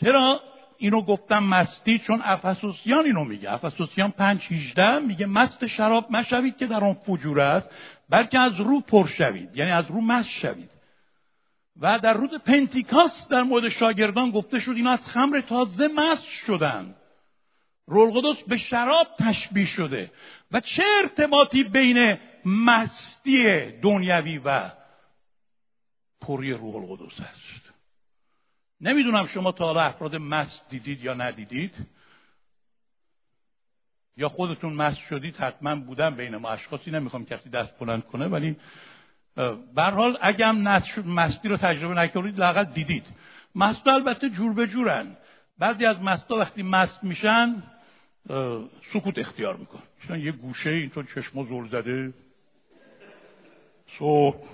چرا 0.00 0.40
اینو 0.78 1.00
گفتم 1.00 1.44
مستی؟ 1.44 1.98
چون 1.98 2.20
افسوسیان 2.24 3.04
اینو 3.04 3.24
میگه. 3.24 3.52
افسوسیان 3.52 4.10
پنج 4.10 4.40
هیجده 4.42 4.98
میگه 4.98 5.26
مست 5.26 5.66
شراب 5.66 6.06
مشوید 6.10 6.56
که 6.56 6.66
در 6.66 6.84
آن 6.84 6.94
فجور 6.94 7.40
است 7.40 7.68
بلکه 8.08 8.38
از 8.38 8.60
رو 8.60 8.80
پر 8.80 9.06
شوید. 9.06 9.56
یعنی 9.56 9.70
از 9.70 9.84
رو 9.88 10.00
مست 10.00 10.28
شوید. 10.28 10.70
و 11.80 11.98
در 11.98 12.14
روز 12.14 12.30
پنتیکاست 12.46 13.30
در 13.30 13.42
مورد 13.42 13.68
شاگردان 13.68 14.30
گفته 14.30 14.58
شد 14.58 14.72
اینا 14.72 14.90
از 14.90 15.08
خمر 15.08 15.40
تازه 15.40 15.88
مست 15.88 16.24
رول 17.86 18.36
به 18.48 18.56
شراب 18.56 19.06
تشبیه 19.18 19.66
شده 19.66 20.12
و 20.52 20.60
چه 20.60 20.82
ارتباطی 21.02 21.64
بین 21.64 22.18
مستی 22.44 23.70
دنیوی 23.70 24.38
و 24.44 24.70
پری 26.20 26.52
روح 26.52 26.76
القدس 26.76 27.20
هست 27.20 27.72
نمی‌دونم 28.80 29.26
شما 29.26 29.52
تا 29.52 29.64
حالا 29.64 29.80
افراد 29.80 30.16
مست 30.16 30.68
دیدید 30.68 31.04
یا 31.04 31.14
ندیدید. 31.14 31.74
یا 34.16 34.28
خودتون 34.28 34.72
مست 34.72 34.98
شدید 34.98 35.36
حتما 35.36 35.74
بودن 35.74 36.14
بین 36.14 36.36
ما 36.36 36.48
اشخاصی 36.48 36.90
نمی‌خوام 36.90 37.24
کسی 37.24 37.50
دست 37.50 37.78
بلند 37.78 38.04
کنه 38.04 38.26
ولی 38.26 38.56
به 39.74 39.82
حال 39.82 40.18
اگه 40.20 40.46
هم 40.46 40.82
مستی 41.06 41.48
رو 41.48 41.56
تجربه 41.56 41.94
نکردید 41.94 42.38
لاقل 42.38 42.64
دیدید. 42.64 43.06
مست 43.54 43.88
البته 43.88 44.30
جور 44.30 44.52
به 44.52 44.66
جورن. 44.66 45.16
بعضی 45.58 45.86
از 45.86 46.02
مستا 46.02 46.36
وقتی 46.36 46.62
مست 46.62 47.04
میشن 47.04 47.62
سکوت 48.92 49.18
اختیار 49.18 49.56
میکن 49.56 49.82
چون 50.08 50.20
یه 50.20 50.32
گوشه 50.32 50.70
اینطور 50.70 51.06
چشم 51.14 51.44
زل 51.44 51.68
زده. 51.68 52.12
صبح 53.98 54.48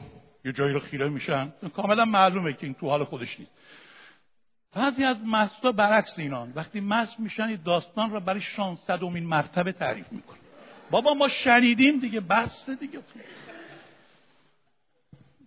یه 0.44 0.52
جایی 0.52 0.72
رو 0.72 0.80
خیره 0.80 1.08
میشن. 1.08 1.52
کاملا 1.76 2.04
معلومه 2.04 2.52
که 2.52 2.66
این 2.66 2.74
تو 2.74 2.88
حال 2.88 3.04
خودش 3.04 3.40
نیست. 3.40 3.52
بعضی 4.74 5.04
از 5.04 5.16
مستا 5.26 5.72
برعکس 5.72 6.18
اینان. 6.18 6.52
وقتی 6.54 6.80
مست 6.80 7.20
میشن 7.20 7.54
داستان 7.64 8.10
رو 8.10 8.20
برای 8.20 8.40
شانصدمین 8.40 9.24
مرتبه 9.24 9.72
تعریف 9.72 10.12
میکن 10.12 10.36
بابا 10.90 11.14
ما 11.14 11.28
شنیدیم 11.28 12.00
دیگه 12.00 12.20
بسته 12.20 12.74
دیگه. 12.74 12.98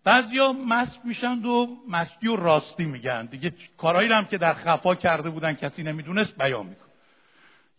بعضیا 0.04 0.54
مست 0.54 1.06
میشن 1.06 1.46
و 1.46 1.68
مستی 1.90 2.28
و 2.28 2.36
راستی 2.36 2.86
میگن. 2.86 3.26
دیگه 3.26 3.54
کارهایی 3.78 4.10
هم 4.10 4.26
که 4.26 4.38
در 4.38 4.54
خفا 4.54 4.96
کرده 4.96 5.30
بودن 5.30 5.54
کسی 5.54 5.84
نمی‌دونست 5.84 6.38
بیان 6.38 6.66
میکن 6.66 6.93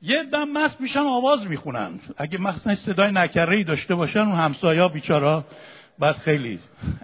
یه 0.05 0.23
دم 0.23 0.49
مست 0.49 0.81
میشن 0.81 1.01
آواز 1.01 1.47
می‌خونن. 1.47 2.01
اگه 2.17 2.38
مثلا 2.38 2.75
صدای 2.75 3.12
نکره 3.12 3.64
داشته 3.64 3.95
باشن 3.95 4.21
اون 4.21 4.35
همسایا 4.35 4.88
بیچارا 4.88 5.45
باید 5.99 6.17
خیلی 6.17 6.59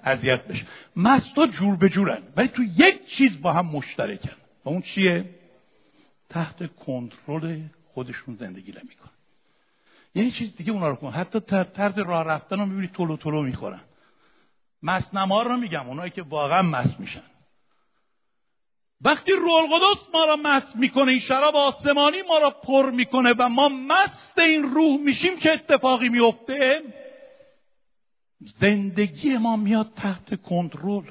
اذیت 0.04 0.46
بشه. 0.46 0.66
مستا 0.96 1.46
جور 1.46 1.76
به 1.76 1.88
جورن 1.88 2.22
ولی 2.36 2.48
تو 2.48 2.62
یک 2.62 3.06
چیز 3.06 3.40
با 3.40 3.52
هم 3.52 3.66
مشترکن. 3.66 4.36
و 4.64 4.68
اون 4.68 4.82
چیه؟ 4.82 5.24
تحت 6.28 6.76
کنترل 6.76 7.60
خودشون 7.94 8.36
زندگی 8.36 8.72
نمی‌کنن. 8.72 9.10
یه 10.14 10.30
چیز 10.30 10.56
دیگه 10.56 10.72
اونا 10.72 10.88
رو 10.88 10.96
کن. 10.96 11.10
حتی 11.10 11.40
طرز 11.64 11.98
راه 11.98 12.24
رفتن 12.24 12.58
رو 12.58 12.66
می‌بینی 12.66 12.88
تلو 12.88 13.16
تلو 13.16 13.42
می‌خورن. 13.42 13.80
مسنما 14.82 15.42
رو 15.42 15.56
میگم 15.56 15.88
اونایی 15.88 16.10
که 16.10 16.22
واقعا 16.22 16.62
مست 16.62 17.00
میشن. 17.00 17.22
وقتی 19.04 19.32
روح 19.32 19.54
القدس 19.54 20.14
ما 20.14 20.24
را 20.24 20.36
مست 20.36 20.76
می‌کنه 20.76 21.10
این 21.10 21.20
شراب 21.20 21.56
آسمانی 21.56 22.22
ما 22.22 22.38
را 22.38 22.50
پر 22.50 22.90
می‌کنه 22.90 23.34
و 23.38 23.48
ما 23.48 23.68
مست 23.68 24.38
این 24.38 24.62
روح 24.62 24.96
میشیم 24.96 25.38
که 25.38 25.52
اتفاقی 25.52 26.08
میفته 26.08 26.82
زندگی 28.40 29.36
ما 29.36 29.56
میاد 29.56 29.92
تحت 29.96 30.42
کنترل. 30.42 31.04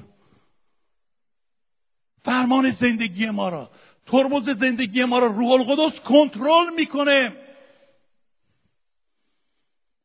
فرمان 2.23 2.71
زندگی 2.71 3.29
ما 3.29 3.49
را 3.49 3.71
ترمز 4.07 4.49
زندگی 4.49 5.05
ما 5.05 5.19
را 5.19 5.27
روح 5.27 5.51
القدس 5.51 5.99
کنترل 5.99 6.73
می‌کنه. 6.75 7.35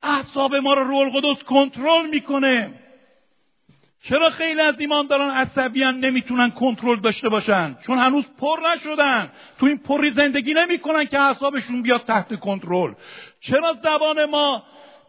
اعصاب 0.03 0.55
ما 0.55 0.75
را 0.75 0.83
روح 0.83 0.99
القدس 0.99 1.45
کنترل 1.45 2.11
می‌کنه. 2.11 2.84
چرا 4.09 4.31
خیلی 4.31 4.61
از 4.61 4.75
ایمانداران 4.81 5.31
عصبیان 5.31 5.99
نمی‌تونن 5.99 6.51
کنترل 6.51 7.01
داشته 7.01 7.29
باشن؟ 7.29 7.77
چون 7.87 7.99
هنوز 7.99 8.25
پر 8.41 8.59
نشدن. 8.75 9.31
تو 9.59 9.67
این 9.67 9.79
پری 9.79 10.13
زندگی 10.13 10.55
نمی‌کنن 10.55 11.05
که 11.05 11.21
اعصابشون 11.21 11.83
بیاد 11.83 12.05
تحت 12.05 12.41
کنترل. 12.41 12.93
چرا 13.41 13.77
زبان 13.83 14.25
ما 14.25 14.63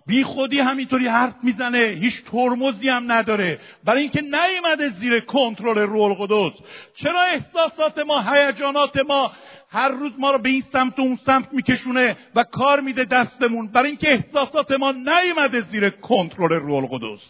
بی 0.07 0.23
خودی 0.23 0.59
همینطوری 0.59 1.07
حرف 1.07 1.33
می‌زنه؟ 1.43 1.77
هیچ 1.77 2.23
ترمزی 2.23 2.89
هم 2.89 3.11
نداره. 3.11 3.59
برای 3.83 4.01
اینکه 4.01 4.21
نیومده 4.21 4.89
زیر 4.89 5.19
کنترل 5.19 5.77
رول 5.77 6.13
قدس 6.13 6.53
چرا 6.95 7.21
احساسات 7.21 7.99
ما 7.99 8.21
هیجانات 8.21 8.97
ما 8.97 9.31
هر 9.69 9.89
روز 9.89 10.11
ما 10.17 10.31
رو 10.31 10.37
به 10.37 10.49
این 10.49 10.63
سمت 10.73 10.99
و 10.99 11.01
اون 11.01 11.19
سمت 11.25 11.53
میکشونه 11.53 12.17
و 12.35 12.43
کار 12.43 12.79
میده 12.79 13.05
دستمون؟ 13.05 13.67
برای 13.67 13.87
اینکه 13.87 14.11
احساسات 14.11 14.71
ما 14.71 14.91
نیومده 14.91 15.61
زیر 15.61 15.89
کنترل 15.89 16.53
روح 16.53 16.83
القدس. 16.83 17.21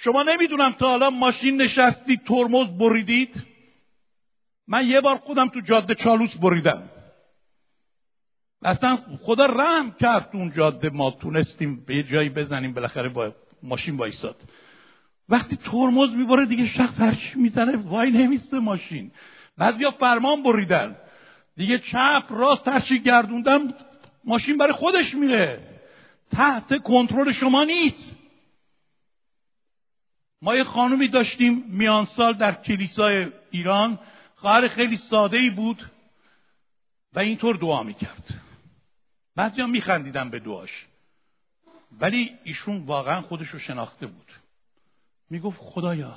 شما 0.00 0.22
نمی‌دونم 0.22 0.70
تا 0.72 0.88
حالا 0.88 1.10
ماشین 1.10 1.62
نشستید 1.62 2.24
ترمز 2.24 2.66
بریدید؟ 2.78 3.42
من 4.68 4.86
یه 4.86 5.00
بار 5.00 5.16
خودم 5.16 5.48
تو 5.48 5.60
جاده 5.60 5.94
چالوس 5.94 6.34
بریدم. 6.36 6.90
اصلا 8.62 8.98
خدا 9.22 9.46
رحم 9.46 9.90
کرد 10.00 10.30
اون 10.32 10.52
جاده 10.52 10.90
ما 10.90 11.10
تونستیم 11.10 11.84
به 11.86 11.96
یه 11.96 12.02
جایی 12.02 12.28
بزنیم 12.28 12.74
بالاخره 12.74 13.08
با 13.08 13.34
ماشین 13.62 13.96
وایساد. 13.96 14.36
وقتی 15.28 15.56
ترمز 15.56 16.10
می‌بره 16.10 16.46
دیگه 16.46 16.66
شخص 16.66 17.00
هرچی 17.00 17.32
می‌زنه 17.34 17.76
وای 17.76 18.10
نمیسته 18.10 18.58
ماشین. 18.58 19.10
بعضیا 19.56 19.90
فرمان 19.90 20.42
بریدن. 20.42 20.96
دیگه 21.56 21.78
چپ 21.78 22.24
راست 22.30 22.68
هرچی 22.68 22.98
گردوندم 22.98 23.74
ماشین 24.24 24.56
برای 24.56 24.72
خودش 24.72 25.14
میره. 25.14 25.60
تحت 26.32 26.82
کنترل 26.82 27.32
شما 27.32 27.64
نیست. 27.64 28.17
ما 30.42 30.54
یه 30.54 30.64
خانومی 30.64 31.08
داشتیم 31.08 31.64
میان 31.68 32.04
سال 32.04 32.32
در 32.32 32.54
کلیسای 32.54 33.32
ایران 33.50 33.98
خواهر 34.34 34.68
خیلی 34.68 34.96
ساده 34.96 35.36
ای 35.38 35.50
بود 35.50 35.90
و 37.12 37.18
اینطور 37.18 37.56
دعا 37.56 37.82
می‌کرد. 37.82 38.40
بعضی 39.36 39.60
هم 39.60 39.70
میخندیدن 39.70 40.30
به 40.30 40.38
دعاش. 40.38 40.86
ولی 42.00 42.38
ایشون 42.44 42.86
واقعا 42.86 43.22
خودش 43.22 43.48
رو 43.48 43.58
شناخته 43.58 44.06
بود. 44.06 44.32
می‌گفت 45.30 45.58
خدایا 45.60 46.14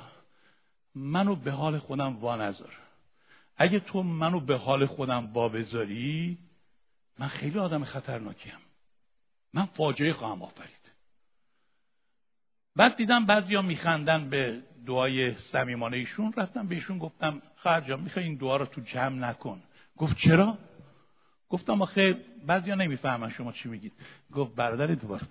منو 0.94 1.36
به 1.36 1.50
حال 1.50 1.78
خودم 1.78 2.16
وا 2.16 2.36
نذار. 2.36 2.78
اگه 3.56 3.80
تو 3.80 4.02
منو 4.02 4.40
به 4.40 4.56
حال 4.56 4.86
خودم 4.86 5.32
وا 5.32 5.48
بذاری 5.48 6.38
من 7.18 7.28
خیلی 7.28 7.58
آدم 7.58 7.84
خطرناکیم. 7.84 8.58
من 9.54 9.64
فاجعه 9.64 10.12
خواهم 10.12 10.42
آفرید. 10.42 10.81
بعد 12.76 12.96
دیدم 12.96 13.26
بعضیا 13.26 13.62
میخندن 13.62 14.30
به 14.30 14.62
دعای 14.86 15.34
صمیمانه 15.34 15.96
ایشون. 15.96 16.32
رفتم 16.36 16.66
بهشون 16.66 16.98
گفتم 16.98 17.42
خواهر 17.56 17.80
جان 17.80 18.00
می‌خوای 18.00 18.24
این 18.24 18.36
دعا 18.36 18.56
رو 18.56 18.66
تو 18.66 18.80
جمع 18.80 19.28
نکن. 19.28 19.62
گفت 19.96 20.16
چرا؟ 20.16 20.58
گفتم 21.48 21.82
آخه 21.82 22.16
بعضیا 22.46 22.74
نمی‌فهمن 22.74 23.30
شما 23.30 23.52
چی 23.52 23.68
میگید. 23.68 23.92
گفت 24.34 24.54
برادر 24.54 24.92
ادوارد 24.92 25.28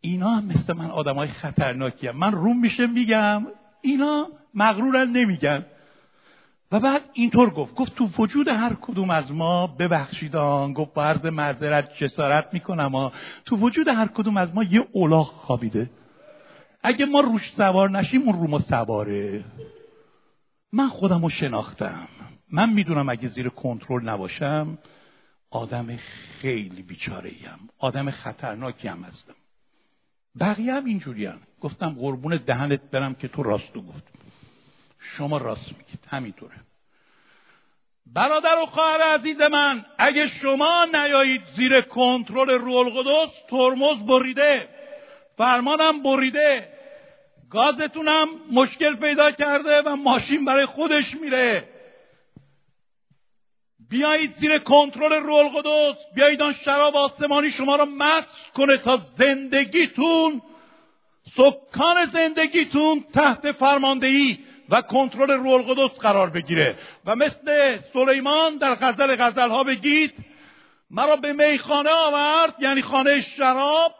اینا 0.00 0.28
هم 0.28 0.44
مثل 0.44 0.72
من 0.72 0.90
آدم 0.90 1.14
های 1.14 1.28
خطرناکی 1.28 2.06
هم. 2.06 2.16
من 2.16 2.32
روم 2.32 2.60
میشه 2.60 2.86
میگم 2.86 3.46
اینا 3.82 4.28
مغرورن 4.54 5.10
نمیگن. 5.10 5.66
و 6.72 6.80
بعد 6.80 7.02
اینطور 7.12 7.50
گفت. 7.50 7.74
گفت 7.74 7.94
تو 7.94 8.08
وجود 8.18 8.48
هر 8.48 8.76
کدوم 8.80 9.10
از 9.10 9.32
ما 9.32 9.66
ببخشیدان 9.66 10.72
گفت 10.72 10.94
با 10.94 11.04
عرض 11.04 11.26
معذرت 11.26 11.96
جسارت 11.96 12.48
می‌کنم 12.52 12.94
ها 12.94 13.12
تو 13.44 13.56
وجود 13.56 13.88
هر 13.88 14.06
کدوم 14.06 14.36
از 14.36 14.54
ما 14.54 14.62
یه 14.62 14.88
اولاغ 14.92 15.26
خوابیده. 15.26 15.90
اگه 16.82 17.06
ما 17.06 17.20
روش 17.20 17.52
سوار 17.54 17.90
نشیم 17.90 18.22
اون 18.22 18.40
رومو 18.40 18.58
سواره. 18.58 19.44
من 20.72 20.88
خودم 20.88 21.22
رو 21.22 21.28
شناختم. 21.28 22.08
من 22.52 22.72
می‌دونم 22.72 23.08
اگه 23.08 23.28
زیر 23.28 23.48
کنترل 23.48 24.08
نباشم 24.08 24.78
آدم 25.50 25.96
خیلی 26.40 26.82
بیچاره 26.82 27.30
ایم 27.30 27.68
آدم 27.78 28.10
خطرناکی 28.10 28.88
هم 28.88 29.02
هستم. 29.02 29.34
بقیه 30.40 30.74
هم 30.74 30.84
اینجوری 30.84 31.28
گفتم 31.60 31.88
قربون 31.88 32.40
دهنت 32.46 32.90
برم 32.90 33.14
که 33.14 33.28
تو 33.28 33.42
راستو 33.42 33.82
گفت. 33.82 34.27
شما 35.00 35.38
راست 35.38 35.68
میگید. 35.68 36.00
همینطوره. 36.10 36.54
برادر 38.14 38.56
و 38.62 38.66
خواهر 38.66 39.02
عزیز 39.02 39.40
من 39.40 39.84
اگه 39.98 40.28
شما 40.28 40.86
نیایید 40.92 41.42
زیر 41.56 41.80
کنترل 41.80 42.50
روح 42.50 42.76
القدس 42.76 43.30
ترمز 43.48 44.06
بریده. 44.06 44.68
فرمانم 45.36 46.02
بریده. 46.02 46.68
گازتونم 47.50 48.28
مشکل 48.52 48.96
پیدا 48.96 49.30
کرده 49.30 49.82
و 49.82 49.96
ماشین 49.96 50.44
برای 50.44 50.66
خودش 50.66 51.14
میره. 51.14 51.68
بیایید 53.90 54.36
زیر 54.36 54.58
کنترل 54.58 55.12
روح 55.12 55.38
القدس. 55.38 55.96
بیایید 56.14 56.42
آن 56.42 56.52
شراب 56.52 56.96
آسمانی 56.96 57.50
شما 57.50 57.76
را 57.76 57.84
مست 57.84 58.52
کنه 58.54 58.76
تا 58.76 58.96
زندگیتون 58.96 60.42
سکان 61.36 62.06
زندگیتون 62.12 63.04
تحت 63.14 63.52
فرماندهی 63.52 64.38
و 64.68 64.82
کنترل 64.82 65.30
روح 65.30 65.52
القدس 65.52 65.98
قرار 65.98 66.30
بگیره. 66.30 66.78
و 67.06 67.16
مثل 67.16 67.78
سلیمان 67.92 68.58
در 68.58 68.74
غزل 68.74 69.16
غزل 69.16 69.50
ها 69.50 69.64
بگید 69.64 70.14
مرا 70.90 71.16
به 71.16 71.32
میخانه 71.32 71.90
آورد 71.90 72.54
یعنی 72.58 72.82
خانه 72.82 73.20
شراب 73.20 73.94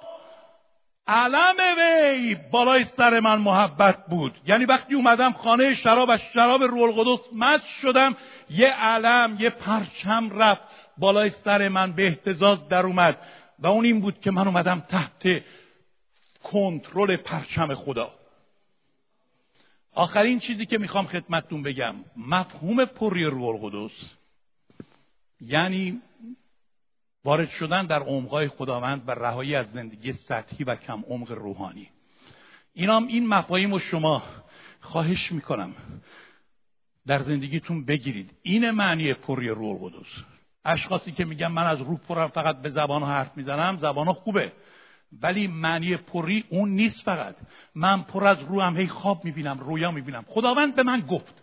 علم 1.07 1.57
وی 1.78 2.37
بالای 2.52 2.85
سر 2.85 3.20
من 3.20 3.38
محبت 3.38 4.07
بود. 4.07 4.33
یعنی 4.46 4.64
وقتی 4.64 4.94
اومدم 4.94 5.33
خانه 5.33 5.74
شراب 5.74 6.11
از 6.11 6.20
شراب 6.35 6.62
روح 6.62 6.83
القدس 6.83 7.24
مست 7.33 7.66
شدم 7.66 8.16
یه 8.50 8.68
علم 8.68 9.37
یه 9.40 9.50
پرچم 9.50 10.31
رفت 10.31 10.62
بالای 10.98 11.31
سر 11.31 11.68
من 11.68 11.92
به 11.92 12.07
احتزاز 12.07 12.68
در 12.68 12.87
اومد. 12.87 13.18
و 13.59 13.66
اون 13.66 13.85
این 13.85 14.00
بود 14.00 14.20
که 14.20 14.31
من 14.31 14.46
اومدم 14.46 14.81
تحت 14.81 15.42
کنترل 16.42 17.16
پرچم 17.16 17.74
خدا. 17.74 18.17
آخرین 19.98 20.38
چیزی 20.38 20.66
که 20.66 20.78
می‌خوام 20.78 21.06
خدمتتون 21.06 21.62
بگم 21.62 21.94
مفهوم 22.16 22.84
پری 22.84 23.24
روح 23.24 23.64
القدس 23.64 23.92
یعنی 25.40 26.00
وارد 27.24 27.48
شدن 27.48 27.87
در 27.87 28.02
عمقهای 28.02 28.48
خداوند 28.48 29.02
و 29.06 29.11
رهایی 29.11 29.54
از 29.54 29.72
زندگی 29.72 30.12
سطحی 30.12 30.64
و 30.64 30.74
کم 30.74 31.04
عمق 31.08 31.32
روحانی. 31.32 31.88
اینام 32.74 33.06
این 33.06 33.26
مفاهیم 33.26 33.72
رو 33.72 33.78
شما 33.78 34.22
خواهش 34.80 35.32
می‌کنم 35.32 35.74
در 37.06 37.22
زندگیتون 37.22 37.84
بگیرید. 37.84 38.30
این 38.42 38.70
معنی 38.70 39.14
پری 39.14 39.48
روح 39.48 39.82
القدس. 39.82 40.11
اشخاصی 40.64 41.12
که 41.12 41.24
میگن 41.24 41.48
من 41.48 41.64
از 41.64 41.80
روح 41.80 41.98
پرم 41.98 42.28
فقط 42.28 42.62
به 42.62 42.70
زبان 42.70 43.02
حرف 43.02 43.37
می‌زنم 43.37 43.78
زبان 43.80 44.12
خوبه. 44.12 44.52
ولی 45.23 45.47
معنی 45.47 45.97
پری 45.97 46.44
اون 46.49 46.68
نیست 46.68 47.05
فقط. 47.05 47.37
من 47.75 48.03
پر 48.03 48.25
از 48.25 48.38
روحم 48.49 48.77
هی 48.77 48.87
خواب 48.87 49.25
می‌بینم 49.25 49.59
رویا 49.59 49.90
می‌بینم. 49.90 50.25
خداوند 50.29 50.75
به 50.75 50.83
من 50.83 51.01
گفت. 51.01 51.42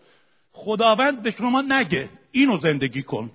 خداوند 0.51 1.21
به 1.21 1.31
شما 1.31 1.61
نگه. 1.61 2.09
اینو 2.31 2.57
زندگی 2.57 3.03
کن. 3.03 3.31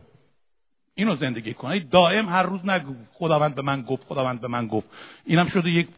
اینو 0.94 1.16
زندگی 1.16 1.54
کن. 1.54 1.78
دائم 1.78 2.28
هر 2.28 2.42
روز 2.42 2.66
نگو. 2.66 2.94
خداوند 3.12 3.54
به 3.54 3.62
من 3.62 3.82
گفت 3.82 4.04
خداوند 4.04 4.40
به 4.40 4.48
من 4.48 4.66
گفت. 4.66 4.86
اینم 5.24 5.46
شده 5.46 5.70
یک 5.70 5.88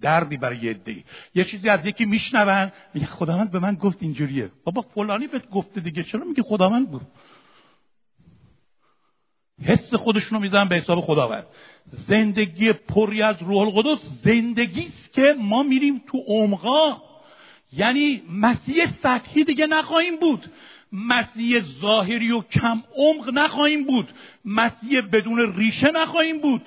دردی 0.00 0.36
برای 0.36 0.58
یه 0.58 0.80
یه 1.34 1.44
چیزی 1.44 1.68
از 1.68 1.86
یکی 1.86 2.04
میشنون. 2.04 2.72
میگه 2.94 3.06
خداوند 3.06 3.50
به 3.50 3.58
من 3.58 3.74
گفت 3.74 4.02
اینجوریه. 4.02 4.50
بابا 4.64 4.82
فلانی 4.82 5.26
بهت 5.26 5.50
گفته 5.50 5.80
دیگه. 5.80 6.02
چرا 6.02 6.24
میگه 6.24 6.42
خداوند 6.42 6.90
بود 6.90 7.06
حس 9.62 9.94
خودشونو 9.94 10.40
می‌زنن 10.40 10.68
به 10.68 10.76
حساب 10.76 11.00
خداوند. 11.00 11.44
زندگی 11.86 12.72
پری 12.72 13.22
از 13.22 13.36
روح 13.42 13.58
القدس 13.58 14.02
زندگی 14.22 14.84
است 14.84 15.12
که 15.12 15.34
ما 15.38 15.62
میریم 15.62 16.02
تو 16.10 16.18
عمقا. 16.26 16.96
یعنی 17.72 18.22
مسیح 18.30 18.86
سطحی 18.86 19.44
دیگه 19.44 19.66
نخواهیم 19.66 20.16
بود. 20.16 20.50
مسیح 20.92 21.60
ظاهری 21.80 22.32
و 22.32 22.40
کم 22.40 22.82
عمق 22.96 23.30
نخواهیم 23.34 23.84
بود. 23.84 24.08
مسیح 24.44 25.00
بدون 25.00 25.56
ریشه 25.56 25.88
نخواهیم 25.94 26.38
بود. 26.38 26.62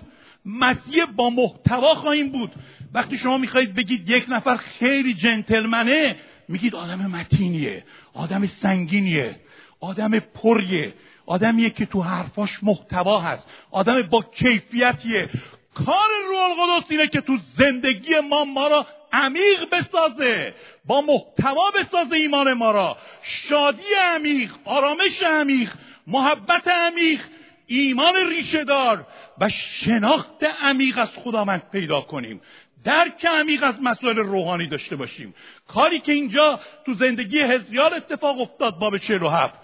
مسیح 0.46 1.06
با 1.06 1.30
محتوا 1.30 1.96
خواهیم 1.96 2.30
بود. 2.30 2.52
وقتی 2.94 3.18
شما 3.18 3.38
می‌خواهید 3.38 3.76
بگید 3.76 4.10
یک 4.10 4.26
نفر 4.30 4.58
خیلی 4.58 5.14
جنتلمنه 5.14 6.16
میگید 6.48 6.76
آدم 6.76 7.00
متینیه 7.00 7.84
آدم 8.14 8.48
سنگینیه 8.48 9.36
آدم 9.80 10.20
پریه. 10.20 10.94
آدمیه 11.30 11.70
که 11.70 11.86
تو 11.86 12.02
حرفاش 12.02 12.64
محتوا 12.64 13.20
هست. 13.20 13.48
آدم 13.72 14.02
با 14.02 14.22
کیفیتیه. 14.22 15.30
کار 15.74 16.10
روح 16.28 16.40
القدس 16.42 16.92
اینه 16.92 17.08
که 17.08 17.22
تو 17.22 17.38
زندگی 17.42 18.20
ما 18.30 18.46
ما 18.46 18.68
را 18.68 18.88
عمیق 19.14 19.70
بسازه. 19.72 20.54
با 20.86 21.02
محتوا 21.02 21.72
بسازه 21.72 22.16
ایمان 22.16 22.54
ما 22.54 22.72
را. 22.72 22.98
شادی 23.22 23.94
عمیق 24.06 24.54
آرامش 24.66 25.24
عمیق 25.24 25.72
محبت 26.08 26.68
عمیق 26.68 27.20
ایمان 27.68 28.14
ریشه 28.30 28.64
دار 28.64 29.08
و 29.40 29.50
شناخت 29.50 30.44
عمیق 30.62 30.98
از 30.98 31.10
خداوند 31.16 31.64
پیدا 31.72 32.02
کنیم. 32.02 32.42
درک 32.84 33.26
عمیق 33.26 33.64
از 33.64 33.76
مسائل 33.84 34.18
روحانی 34.18 34.68
داشته 34.68 34.96
باشیم. 34.96 35.36
کاری 35.68 36.00
که 36.00 36.12
اینجا 36.12 36.60
تو 36.86 36.94
زندگی 36.94 37.40
حزیال 37.40 37.94
اتفاق 37.94 38.42
افتاد 38.42 38.80
باب 38.80 38.98
47 38.98 39.60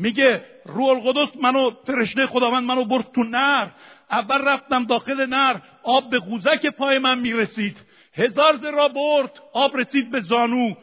میگه 0.00 0.44
روح 0.64 0.88
القدس 0.88 1.36
منو 1.42 1.70
ترشنه 1.86 2.26
خداوند 2.26 2.64
منو 2.64 2.84
برد 2.84 3.12
تو 3.14 3.22
نر 3.22 3.68
اول 4.10 4.42
رفتم 4.44 4.84
داخل 4.84 5.26
نر 5.26 5.56
آب 5.82 6.10
به 6.10 6.18
قوزک 6.18 6.66
پای 6.66 6.98
من 6.98 7.18
می‌رسید. 7.18 7.76
هزار 8.14 8.56
ذرا 8.56 8.88
برد 8.88 9.32
آب 9.52 9.76
رسید 9.76 10.10
به 10.10 10.20
زانو. 10.20 10.74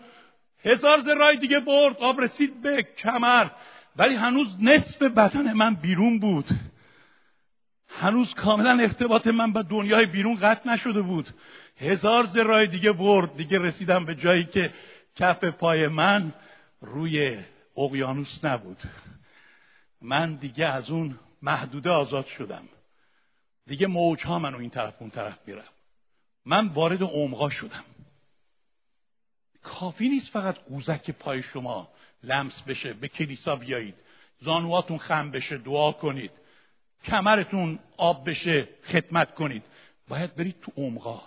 هزار 0.63 0.99
ذرای 0.99 1.37
دیگه 1.37 1.59
برد 1.59 1.97
آب 1.99 2.21
رسید 2.21 2.61
به 2.61 2.83
کمر. 2.97 3.47
ولی 3.95 4.15
هنوز 4.15 4.47
نصف 4.61 5.01
بدن 5.01 5.53
من 5.53 5.75
بیرون 5.75 6.19
بود. 6.19 6.45
هنوز 7.89 8.33
کاملا 8.33 8.83
ارتباط 8.83 9.27
من 9.27 9.53
با 9.53 9.61
دنیای 9.61 10.05
بیرون 10.05 10.35
قطع 10.35 10.69
نشده 10.69 11.01
بود. 11.01 11.29
هزار 11.79 12.25
زرای 12.25 12.67
دیگه 12.67 12.91
برد 12.91 13.35
دیگه 13.35 13.59
رسیدم 13.59 14.05
به 14.05 14.15
جایی 14.15 14.43
که 14.43 14.73
کف 15.15 15.43
پای 15.43 15.87
من 15.87 16.33
روی 16.81 17.37
اقیانوس 17.77 18.45
نبود. 18.45 18.77
من 20.01 20.35
دیگه 20.35 20.65
از 20.65 20.89
اون 20.89 21.19
محدوده 21.41 21.89
آزاد 21.89 22.25
شدم. 22.25 22.69
دیگه 23.67 23.87
موج 23.87 24.23
ها 24.23 24.39
منو 24.39 24.57
این 24.57 24.69
طرف 24.69 24.93
اون 24.99 25.09
طرف 25.09 25.47
میرم 25.47 25.67
من 26.45 26.67
وارد 26.67 27.03
عمقا 27.03 27.49
شدم. 27.49 27.83
کافی 29.63 30.09
نیست 30.09 30.31
فقط 30.31 30.55
قوزک 30.55 31.11
پای 31.11 31.43
شما 31.43 31.89
لمس 32.23 32.61
بشه 32.61 32.93
به 32.93 33.07
کلیسا 33.07 33.55
بیایید. 33.55 33.95
زانواتون 34.41 34.97
خم 34.97 35.31
بشه 35.31 35.57
دعا 35.57 35.91
کنید. 35.91 36.31
کمرتون 37.03 37.79
آب 37.97 38.29
بشه 38.29 38.69
خدمت 38.83 39.35
کنید. 39.35 39.63
باید 40.07 40.35
برید 40.35 40.61
تو 40.61 40.71
عمقا 40.77 41.21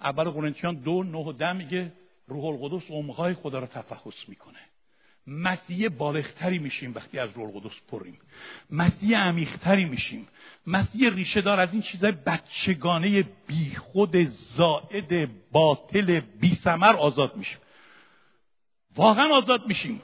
اول 0.00 0.24
قرنتیان 0.24 0.74
دو 0.74 1.02
نه 1.02 1.18
و 1.18 1.32
ده 1.32 1.52
میگه 1.52 1.92
روح 2.30 2.44
القدس 2.44 2.90
عمقای 2.90 3.34
خدا 3.34 3.58
رو 3.58 3.66
تفحص 3.66 4.28
می‌کنه. 4.28 4.58
مسیح 5.26 5.88
بالغتری 5.88 6.58
میشیم 6.58 6.92
وقتی 6.94 7.18
از 7.18 7.30
روح 7.34 7.54
القدس 7.54 7.76
پریم. 7.88 8.18
مسیح 8.70 9.18
عمیقتری 9.18 9.84
میشیم. 9.84 10.28
مسیح 10.66 11.10
ریشه 11.10 11.40
دار 11.40 11.60
از 11.60 11.72
این 11.72 11.82
چیزای 11.82 12.12
بچگانه 12.12 13.24
بیخود 13.46 14.16
زائد 14.28 15.28
باطل 15.52 16.20
بیسمر 16.20 16.96
آزاد 16.96 17.36
میشیم. 17.36 17.58
واقعا 18.96 19.34
آزاد 19.34 19.66
میشیم. 19.66 20.02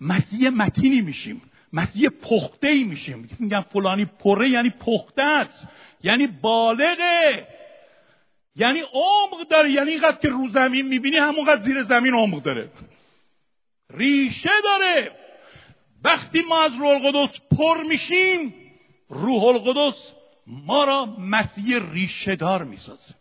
مسیح 0.00 0.50
متینی 0.50 1.00
میشیم. 1.00 1.42
مسیح 1.72 2.08
پخته 2.08 2.68
ای 2.68 2.84
میشیم. 2.84 3.28
میگن 3.38 3.60
فلانی 3.60 4.04
پره 4.04 4.48
یعنی 4.48 4.70
پخته 4.70 5.22
است. 5.22 5.68
یعنی 6.02 6.26
بالغه. 6.26 7.57
یعنی 8.58 8.80
عمق 8.80 9.48
داره 9.50 9.70
یعنی 9.70 9.90
اینقدر 9.90 10.16
که 10.16 10.28
رو 10.28 10.48
زمین 10.48 10.88
می‌بینی 10.88 11.16
همونقدر 11.16 11.62
زیر 11.62 11.82
زمین 11.82 12.14
عمق 12.14 12.42
داره. 12.42 12.70
ریشه 13.94 14.50
داره. 14.64 15.12
وقتی 16.04 16.42
ما 16.42 16.62
از 16.62 16.72
روح 16.72 16.88
القدس 16.90 17.36
پر 17.56 17.82
میشیم 17.82 18.54
روح 19.08 19.44
القدس 19.44 20.12
ما 20.46 20.84
را 20.84 21.06
مسیح 21.06 21.92
ریشه 21.92 22.36
دار 22.36 22.64
می‌سازه. 22.64 23.14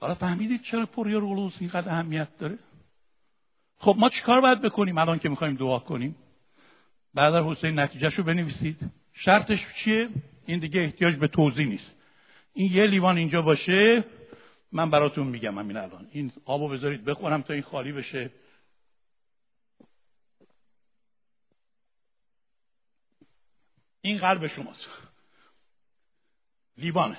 حالا 0.00 0.14
فهمیدید 0.14 0.62
چرا 0.62 0.86
پری 0.86 1.14
روح 1.14 1.38
القدس 1.38 1.56
اینقدر 1.60 1.88
اهمیت 1.88 2.28
داره؟ 2.38 2.58
خب 3.78 3.94
ما 3.98 4.08
چیکار 4.08 4.40
باید 4.40 4.60
بکنیم 4.60 4.98
الان 4.98 5.18
که 5.18 5.28
می‌خوایم 5.28 5.54
دعا 5.54 5.78
کنیم؟ 5.78 6.16
بعد 7.14 7.34
حسین 7.34 7.78
نتیجهش 7.78 8.20
بنویسید. 8.20 8.90
شرطش 9.12 9.66
چیه؟ 9.76 10.08
این 10.46 10.58
دیگه 10.58 10.80
احتیاج 10.80 11.14
به 11.14 11.28
توضیح 11.28 11.66
نیست. 11.66 11.97
این 12.58 12.72
یه 12.72 12.84
لیوان 12.84 13.18
اینجا 13.18 13.42
باشه 13.42 14.04
من 14.72 14.90
براتون 14.90 15.26
میگم 15.26 15.58
همین 15.58 15.76
الان. 15.76 16.08
این 16.12 16.32
آبو 16.44 16.68
بذارید 16.68 17.04
بخورم 17.04 17.42
تا 17.42 17.54
این 17.54 17.62
خالی 17.62 17.92
بشه. 17.92 18.30
این 24.00 24.18
قلب 24.18 24.46
شماست. 24.46 24.86
لیوان. 26.76 27.16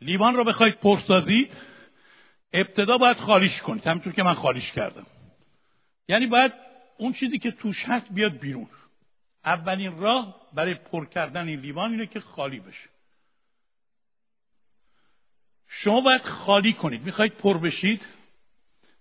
لیوان 0.00 0.34
رو 0.34 0.44
بخواید 0.44 0.74
پرسازید 0.74 1.56
ابتدا 2.52 2.98
باید 2.98 3.16
خالیش 3.16 3.62
کنید. 3.62 3.86
همینطور 3.86 4.12
که 4.12 4.22
من 4.22 4.34
خالیش 4.34 4.72
کردم. 4.72 5.06
یعنی 6.08 6.26
باید 6.26 6.52
اون 6.98 7.12
چیزی 7.12 7.38
که 7.38 7.50
توش 7.50 7.84
هست 7.84 8.12
بیاد 8.12 8.38
بیرون. 8.38 8.68
اولین 9.44 9.98
راه 9.98 10.50
برای 10.54 10.74
پر 10.74 11.06
کردن 11.06 11.48
این 11.48 11.60
لیوان 11.60 11.90
اینه 11.90 12.06
که 12.06 12.20
خالی 12.20 12.60
بشه. 12.60 12.95
شما 15.68 16.00
باید 16.00 16.22
خالی 16.22 16.72
کنید. 16.72 17.02
می‌خواید 17.02 17.34
پر 17.34 17.58
بشید 17.58 18.06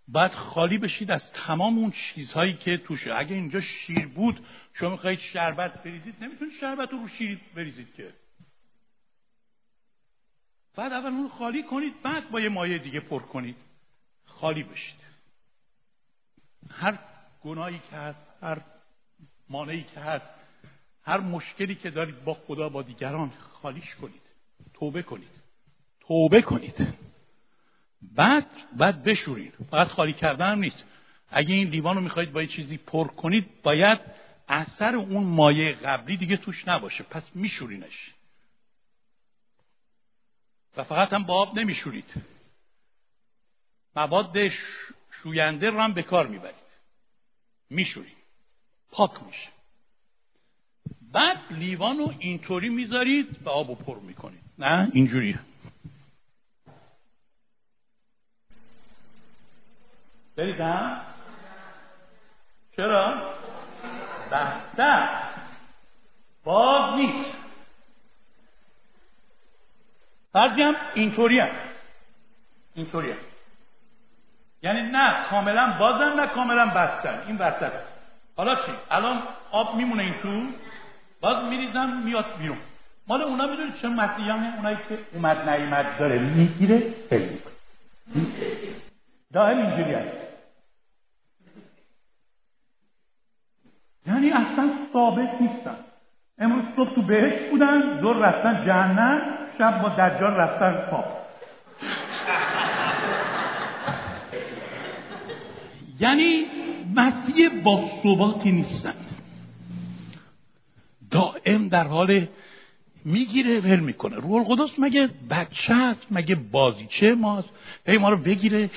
باید 0.07 0.31
خالی 0.31 0.77
بشید 0.77 1.11
از 1.11 1.31
تمام 1.31 1.77
اون 1.77 1.91
چیزهایی 1.91 2.53
که 2.53 2.77
توشه. 2.77 3.15
اگه 3.15 3.35
اینجا 3.35 3.61
شیر 3.61 4.07
بود 4.07 4.45
شما 4.73 4.89
می‌خواید 4.89 5.19
شربت 5.19 5.83
بریزید. 5.83 6.23
نمی‌تونید 6.23 6.53
شربت 6.53 6.91
رو 6.91 6.97
رو 6.97 7.07
شیر 7.07 7.41
بریزید 7.55 7.93
که. 7.93 8.13
بعد 10.75 10.93
اول 10.93 11.09
اون 11.09 11.29
خالی 11.29 11.63
کنید 11.63 12.01
بعد 12.01 12.29
با 12.29 12.39
یه 12.39 12.49
مایه 12.49 12.77
دیگه 12.77 12.99
پر 12.99 13.19
کنید. 13.19 13.55
خالی 14.25 14.63
بشید. 14.63 14.99
هر 16.69 16.99
گناهی 17.43 17.79
که 17.89 17.95
هست 17.95 18.27
هر 18.41 18.61
مانعی 19.49 19.83
که 19.83 19.99
هست 19.99 20.31
هر 21.03 21.19
مشکلی 21.19 21.75
که 21.75 21.89
دارید 21.89 22.23
با 22.23 22.33
خدا 22.33 22.69
با 22.69 22.81
دیگران 22.81 23.29
خالیش 23.29 23.95
کنید. 23.95 24.21
توبه 24.73 25.03
کنید. 25.03 25.44
توبه 26.07 26.41
کنید. 26.41 26.93
بعد 28.01 28.47
بعد 28.77 29.03
بشورید. 29.03 29.53
فقط 29.69 29.87
خالی 29.87 30.13
کردن 30.13 30.51
هم 30.51 30.59
نیست. 30.59 30.83
اگه 31.29 31.53
این 31.53 31.67
لیوان 31.67 31.95
رو 31.95 32.01
می‌خواید 32.01 32.31
با 32.31 32.41
یه 32.41 32.47
چیزی 32.47 32.77
پر 32.77 33.07
کنید 33.07 33.61
باید 33.63 33.99
اثر 34.47 34.95
اون 34.95 35.23
مایه 35.23 35.73
قبلی 35.73 36.17
دیگه 36.17 36.37
توش 36.37 36.67
نباشه. 36.67 37.03
پس 37.03 37.23
میشورینش. 37.35 38.13
و 40.77 40.83
فقط 40.83 41.13
هم 41.13 41.23
با 41.23 41.33
آب 41.33 41.59
نمیشورید. 41.59 42.13
مواد 43.95 44.47
شوینده 45.11 45.69
رو 45.69 45.79
هم 45.79 45.93
به 45.93 46.03
کار 46.03 46.27
می‌برید. 46.27 46.55
میشورید. 47.69 48.17
پاک 48.91 49.23
میشه. 49.23 49.49
بعد 51.11 51.37
لیوان 51.51 51.97
رو 51.97 52.13
اینطوری 52.19 52.69
می‌ذارید 52.69 53.39
و 53.43 53.49
آب 53.49 53.69
رو 53.69 53.75
پر 53.75 53.99
می‌کنید. 53.99 54.41
نه؟ 54.59 54.89
اینجوری 54.93 55.39
بریزم 60.37 61.01
چرا؟ 62.77 63.13
بسته. 64.31 65.09
باز 66.43 66.93
نیست. 66.95 67.37
بعضی 70.33 70.61
هم 70.61 70.75
اینطوری 70.93 71.39
هم. 71.39 71.49
اینطوری 72.73 73.11
هم. 73.11 73.17
یعنی 74.63 74.81
نه 74.81 75.25
کاملا 75.29 75.75
بازن 75.79 76.13
نه 76.19 76.27
کاملا 76.27 76.65
بستن. 76.65 77.23
این 77.27 77.37
وسط 77.37 77.71
حالا 78.37 78.55
چی؟ 78.55 78.71
الان 78.91 79.23
آب 79.51 79.75
میمونه 79.75 80.03
این 80.03 80.13
تو. 80.21 80.47
باز 81.21 81.43
میریزم 81.43 82.01
میاد 82.05 82.25
بیرون. 82.37 82.57
مال 83.07 83.21
اونا 83.21 83.47
می‌دونید 83.47 83.75
چه 83.75 83.87
مسیحیان 83.87 84.53
اونایی 84.55 84.77
که 84.89 84.97
اومد 85.13 85.49
نیمد 85.49 85.97
داره 85.97 86.19
می‌گیره 86.19 86.93
خیلی 87.09 87.41
دائم 89.33 89.57
اینجوری 89.57 89.93
هست. 89.93 90.24
یعنی 94.07 94.31
اصلا 94.31 94.71
ثابت 94.93 95.41
نیستن. 95.41 95.75
امروز 96.39 96.63
صبح 96.75 96.95
تو 96.95 97.01
بهش 97.01 97.49
بودن 97.51 97.99
دور 97.99 98.15
رفتن 98.15 98.65
جهنم 98.65 99.21
شب 99.57 99.81
با 99.81 99.89
دجال 99.89 100.33
رفتن 100.33 100.91
پاپ 100.91 101.05
یعنی 105.99 106.45
مسیح 106.95 107.63
با 107.63 107.89
ثباتی 108.03 108.51
نیستن. 108.51 108.93
دائم 111.11 111.67
در 111.67 111.87
حال 111.87 112.27
می‌گیره 113.05 113.59
ول 113.59 113.79
می‌کنه. 113.79 114.15
روح 114.15 114.49
القدس 114.49 114.79
مگه 114.79 115.09
بچه 115.29 115.75
هست 115.75 116.07
مگه 116.11 116.35
بازیچه 116.35 117.15
ماست؟ 117.15 117.49
هی 117.85 117.97
ما 117.97 118.09
رو 118.09 118.17
بگیره. 118.17 118.69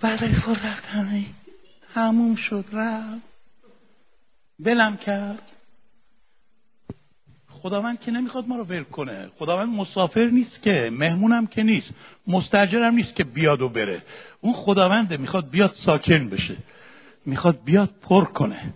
بعد 0.00 0.24
از 0.24 0.48
رفتم 0.64 1.24
تموم 1.94 2.34
شد 2.34 2.64
رفت. 2.72 3.29
ولم 4.64 4.96
کرد. 4.96 5.52
خداوند 7.48 8.00
که 8.00 8.10
نمی‌خواد 8.10 8.48
ما 8.48 8.56
رو 8.56 8.64
ول 8.64 8.82
کنه. 8.82 9.30
خداوند 9.38 9.68
مسافر 9.68 10.24
نیست 10.24 10.62
که 10.62 10.90
مهمونم 10.92 11.46
که 11.46 11.62
نیست. 11.62 11.90
مستجرم 12.26 12.94
نیست 12.94 13.14
که 13.14 13.24
بیاد 13.24 13.62
و 13.62 13.68
بره. 13.68 14.02
اون 14.40 14.52
خداونده 14.52 15.16
می‌خواد 15.16 15.50
بیاد 15.50 15.72
ساکن 15.72 16.28
بشه. 16.28 16.56
می‌خواد 17.26 17.64
بیاد 17.64 17.90
پر 18.02 18.24
کنه. 18.24 18.74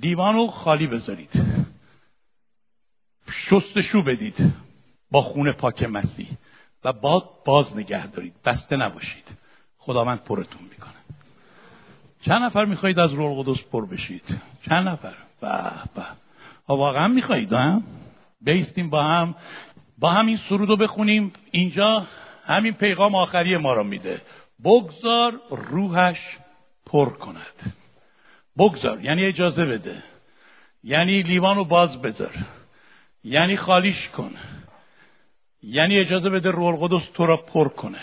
دیوان 0.00 0.34
رو 0.34 0.46
خالی 0.46 0.86
بذارید. 0.86 1.30
شستشو 3.32 4.02
بدید. 4.02 4.52
با 5.10 5.22
خون 5.22 5.52
پاک 5.52 5.82
مسیح. 5.82 6.28
و 6.84 6.92
باد 6.92 7.30
باز 7.46 7.76
نگه 7.76 8.06
دارید. 8.06 8.34
بسته 8.44 8.76
نباشید. 8.76 9.24
خداوند 9.78 10.18
پرتون 10.18 10.62
می‌کنه. 10.62 10.99
چند 12.24 12.42
نفر 12.42 12.64
می‌خواهید 12.64 12.98
از 12.98 13.12
روح 13.12 13.38
القدس 13.38 13.64
پر 13.72 13.86
بشید؟ 13.86 14.40
چند 14.68 14.88
نفر؟ 14.88 15.14
به 15.40 15.70
به. 15.94 16.04
واقعا 16.68 17.08
می‌خواهید 17.08 17.52
هم 17.52 17.82
بیستیم 18.40 18.90
با 18.90 19.02
هم. 19.02 19.34
با 19.98 20.10
همین 20.10 20.38
سرود 20.48 20.68
رو 20.68 20.76
بخونیم. 20.76 21.32
اینجا 21.50 22.06
همین 22.44 22.72
پیغام 22.72 23.14
آخری 23.14 23.56
ما 23.56 23.72
رو 23.72 23.84
میده. 23.84 24.22
بگذار 24.64 25.40
روحش 25.50 26.38
پر 26.86 27.10
کند. 27.10 27.74
بگذار 28.58 29.04
یعنی 29.04 29.24
اجازه 29.24 29.64
بده. 29.64 30.02
یعنی 30.84 31.22
لیوان 31.22 31.56
رو 31.56 31.64
باز 31.64 32.02
بذار. 32.02 32.34
یعنی 33.24 33.56
خالیش 33.56 34.08
کن. 34.08 34.32
یعنی 35.62 35.98
اجازه 35.98 36.30
بده 36.30 36.50
روح 36.50 36.66
القدس 36.66 37.10
تو 37.14 37.26
را 37.26 37.36
پر 37.36 37.68
کنه. 37.68 38.00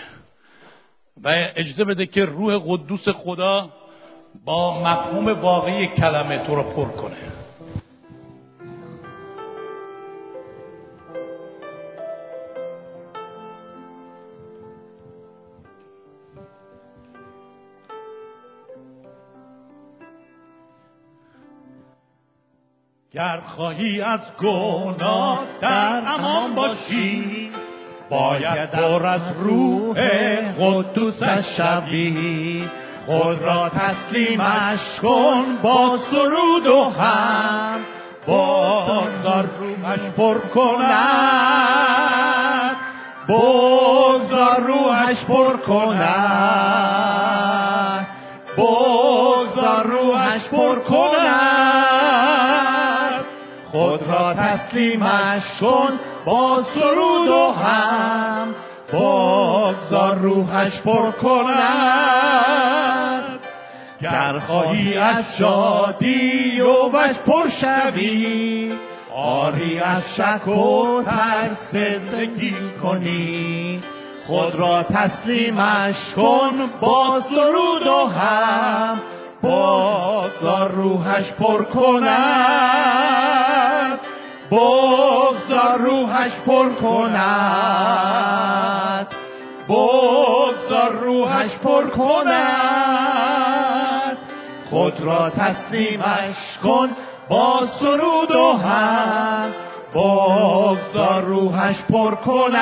و 1.24 1.50
اجازه 1.56 1.84
بده 1.84 2.06
که 2.06 2.26
روح 2.26 2.62
قدوس 2.66 3.10
خدا 3.10 3.74
با 4.46 4.80
مفهوم 4.80 5.42
واقعی 5.42 5.88
کلمه 5.88 6.38
تو 6.38 6.56
را 6.56 6.64
پر 6.64 6.86
کنه. 6.86 7.18
گر 23.12 23.40
خواهی 23.40 24.02
از 24.02 24.20
گناه 24.42 25.44
در 25.62 26.04
امان 26.08 26.56
باشی 26.56 27.52
باید 28.10 28.72
پر 28.72 29.06
از 29.06 29.22
روح 29.38 30.00
قدوسش 30.52 31.58
شوی. 31.58 32.64
خود 33.08 33.44
را 33.44 33.70
تسلیمش 33.70 35.00
کن 35.02 35.58
با 35.64 35.98
سرود 36.12 36.68
و 36.68 36.84
هم 36.90 37.80
بگذار 38.28 39.50
روحش 39.60 40.00
پر 40.18 40.38
کند. 40.38 40.88
بگذار 43.30 44.60
روحش 44.60 45.26
پر 45.26 45.58
کند. 45.58 46.08
بگذار 48.58 49.84
روحش 49.84 50.50
پر 50.50 50.80
کند. 50.80 51.26
خود 53.72 54.04
را 54.10 54.34
تسلیمش 54.34 55.60
کن 55.62 56.00
با 56.26 56.64
سرود 56.64 57.28
و 57.28 57.52
هم 57.52 58.56
بگذار 58.94 60.16
روحش 60.16 60.82
پر 60.82 61.12
کند. 61.12 62.57
گر 64.02 64.40
خواهی 64.40 64.98
از 64.98 65.38
شادی 65.38 66.62
و 66.62 66.90
وش 66.94 67.16
پر 67.26 67.48
شوی. 67.48 68.74
آری 69.16 69.80
از 69.80 70.04
شک 70.16 70.48
و 70.48 71.04
ترس 71.04 71.72
زندگی 71.72 72.56
کنی. 72.84 73.82
خود 74.28 74.56
را 74.56 74.84
تسلیمش 74.84 76.14
کن 76.16 76.70
با 76.82 77.20
سرود 77.20 77.88
و 77.88 78.08
هم. 78.08 79.02
بگذار 79.44 80.72
روحش 80.72 81.32
پر 81.32 81.64
کند. 81.64 82.18
بگذار 84.52 85.78
روحش 85.78 86.32
پر 86.46 86.70
کند. 86.70 87.08
بگذار 89.70 90.92
روحش 90.92 91.52
پر 91.64 91.88
کند. 91.88 93.57
خود 94.70 95.02
را 95.02 95.30
تسلیمش 95.30 96.58
کن 96.64 96.90
با 97.30 97.68
سرود 97.68 98.32
و 98.32 98.54
هم 98.54 99.50
بگذار 99.94 101.22
روحش 101.22 101.82
پر 101.82 102.16
کند. 102.16 102.58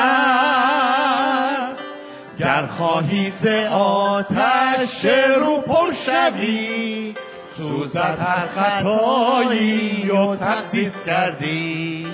گر 2.39 2.67
خواهی 2.77 3.33
ز 3.41 3.47
آتش 3.73 5.05
رو 5.37 5.61
پر 5.61 5.91
شوی 5.91 7.13
سوزد 7.57 8.17
هر 8.19 8.47
خطایی 8.55 10.11
و 10.11 10.35
تقدیس 10.35 10.91
کردی. 11.05 12.07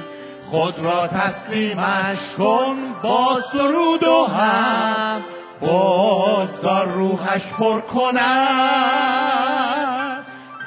خود 0.52 0.80
را 0.80 1.08
تسلیمش 1.08 2.36
کن 2.38 2.76
با 3.04 3.42
سرود 3.52 4.04
و 4.04 4.26
هم 4.26 5.22
بگذار 5.62 6.86
روحش 6.86 7.42
پر 7.60 7.82
کند. 7.82 9.81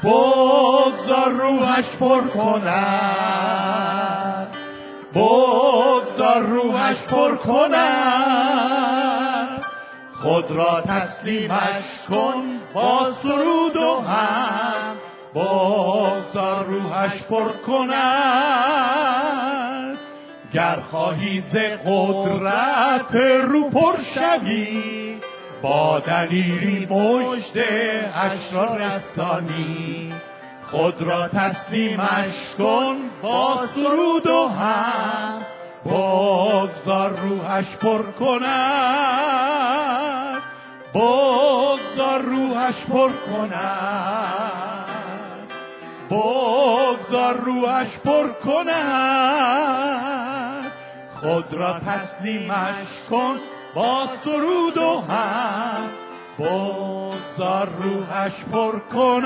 بگذار 0.05 1.31
روحش 1.31 1.91
پر 2.01 2.21
کند. 2.21 3.69
بگذار 5.15 6.43
روحش 6.43 6.97
پر 6.97 7.37
کند. 7.37 8.85
خود 10.23 10.51
را 10.51 10.81
تسلیمش 10.81 12.07
کن 12.09 12.43
با 12.75 13.13
سرود 13.23 13.77
و 13.77 14.01
هم. 14.01 14.97
بگذار 15.35 16.65
روحش 16.65 17.23
پر 17.23 17.49
کند. 17.67 18.85
گر 20.53 20.81
خواهی 20.91 21.43
ز 21.53 21.57
قدرت 21.87 23.15
رو 23.43 23.71
پر 23.71 24.03
با 25.65 26.01
دلیلی 26.01 26.87
مجد 26.87 27.65
اشرار 28.15 28.79
رسانی 28.79 30.13
خود 30.71 31.03
را 31.03 31.29
تسلیمش 31.29 32.55
کن 32.59 32.97
با 33.23 33.67
سرود 33.75 34.27
و 34.27 34.49
هم 34.49 35.43
بگذار 35.85 37.11
روحش 37.11 37.77
پر 37.77 38.03
کند. 38.03 38.43
بگذار 40.95 42.23
روحش 42.23 42.85
پر 42.89 43.09
کند. 43.09 44.85
بگذار 46.11 47.35
روحش 47.35 47.99
پر 48.05 48.29
کند. 48.45 48.75
خود 51.21 51.55
را 51.55 51.81
تسلیمش 51.87 52.87
کن 53.11 53.37
با 53.75 54.09
سرود 54.25 54.79
و 54.79 55.01
هم 55.01 55.91
بگذار 56.39 57.69
روحش 57.83 58.45
پر 58.53 58.79
کند. 58.79 59.25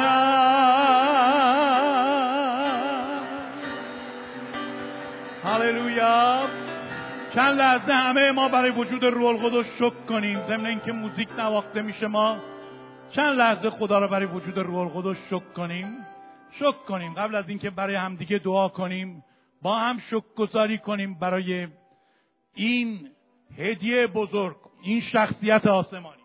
هللویا. 5.44 6.48
چند 7.34 7.58
لحظه 7.58 7.92
همه 7.92 8.32
ما 8.32 8.48
برای 8.48 8.70
وجود 8.70 9.04
روح 9.04 9.26
القدس 9.26 9.66
شکر 9.76 10.06
کنیم. 10.08 10.46
ضمن 10.48 10.66
اینکه 10.66 10.92
موزیک 10.92 11.28
نواخته 11.38 11.82
میشه 11.82 12.06
ما. 12.06 12.36
چند 13.10 13.38
لحظه 13.38 13.70
خدا 13.70 13.98
رو 13.98 14.08
برای 14.08 14.26
وجود 14.26 14.58
روح 14.58 14.78
القدس 14.78 15.16
شکر 15.26 15.52
کنیم. 15.56 16.06
شکر 16.50 16.84
کنیم. 16.88 17.14
قبل 17.14 17.34
از 17.34 17.48
اینکه 17.48 17.70
برای 17.70 17.94
همدیگه 17.94 18.38
دعا 18.38 18.68
کنیم 18.68 19.24
با 19.62 19.76
هم 19.76 19.98
شکر 19.98 20.34
گذاری 20.36 20.78
کنیم 20.78 21.18
برای 21.18 21.68
این 22.54 23.10
هدیه 23.56 24.06
بزرگ. 24.06 24.56
این 24.82 25.00
شخصیت 25.00 25.66
آسمانی. 25.66 26.17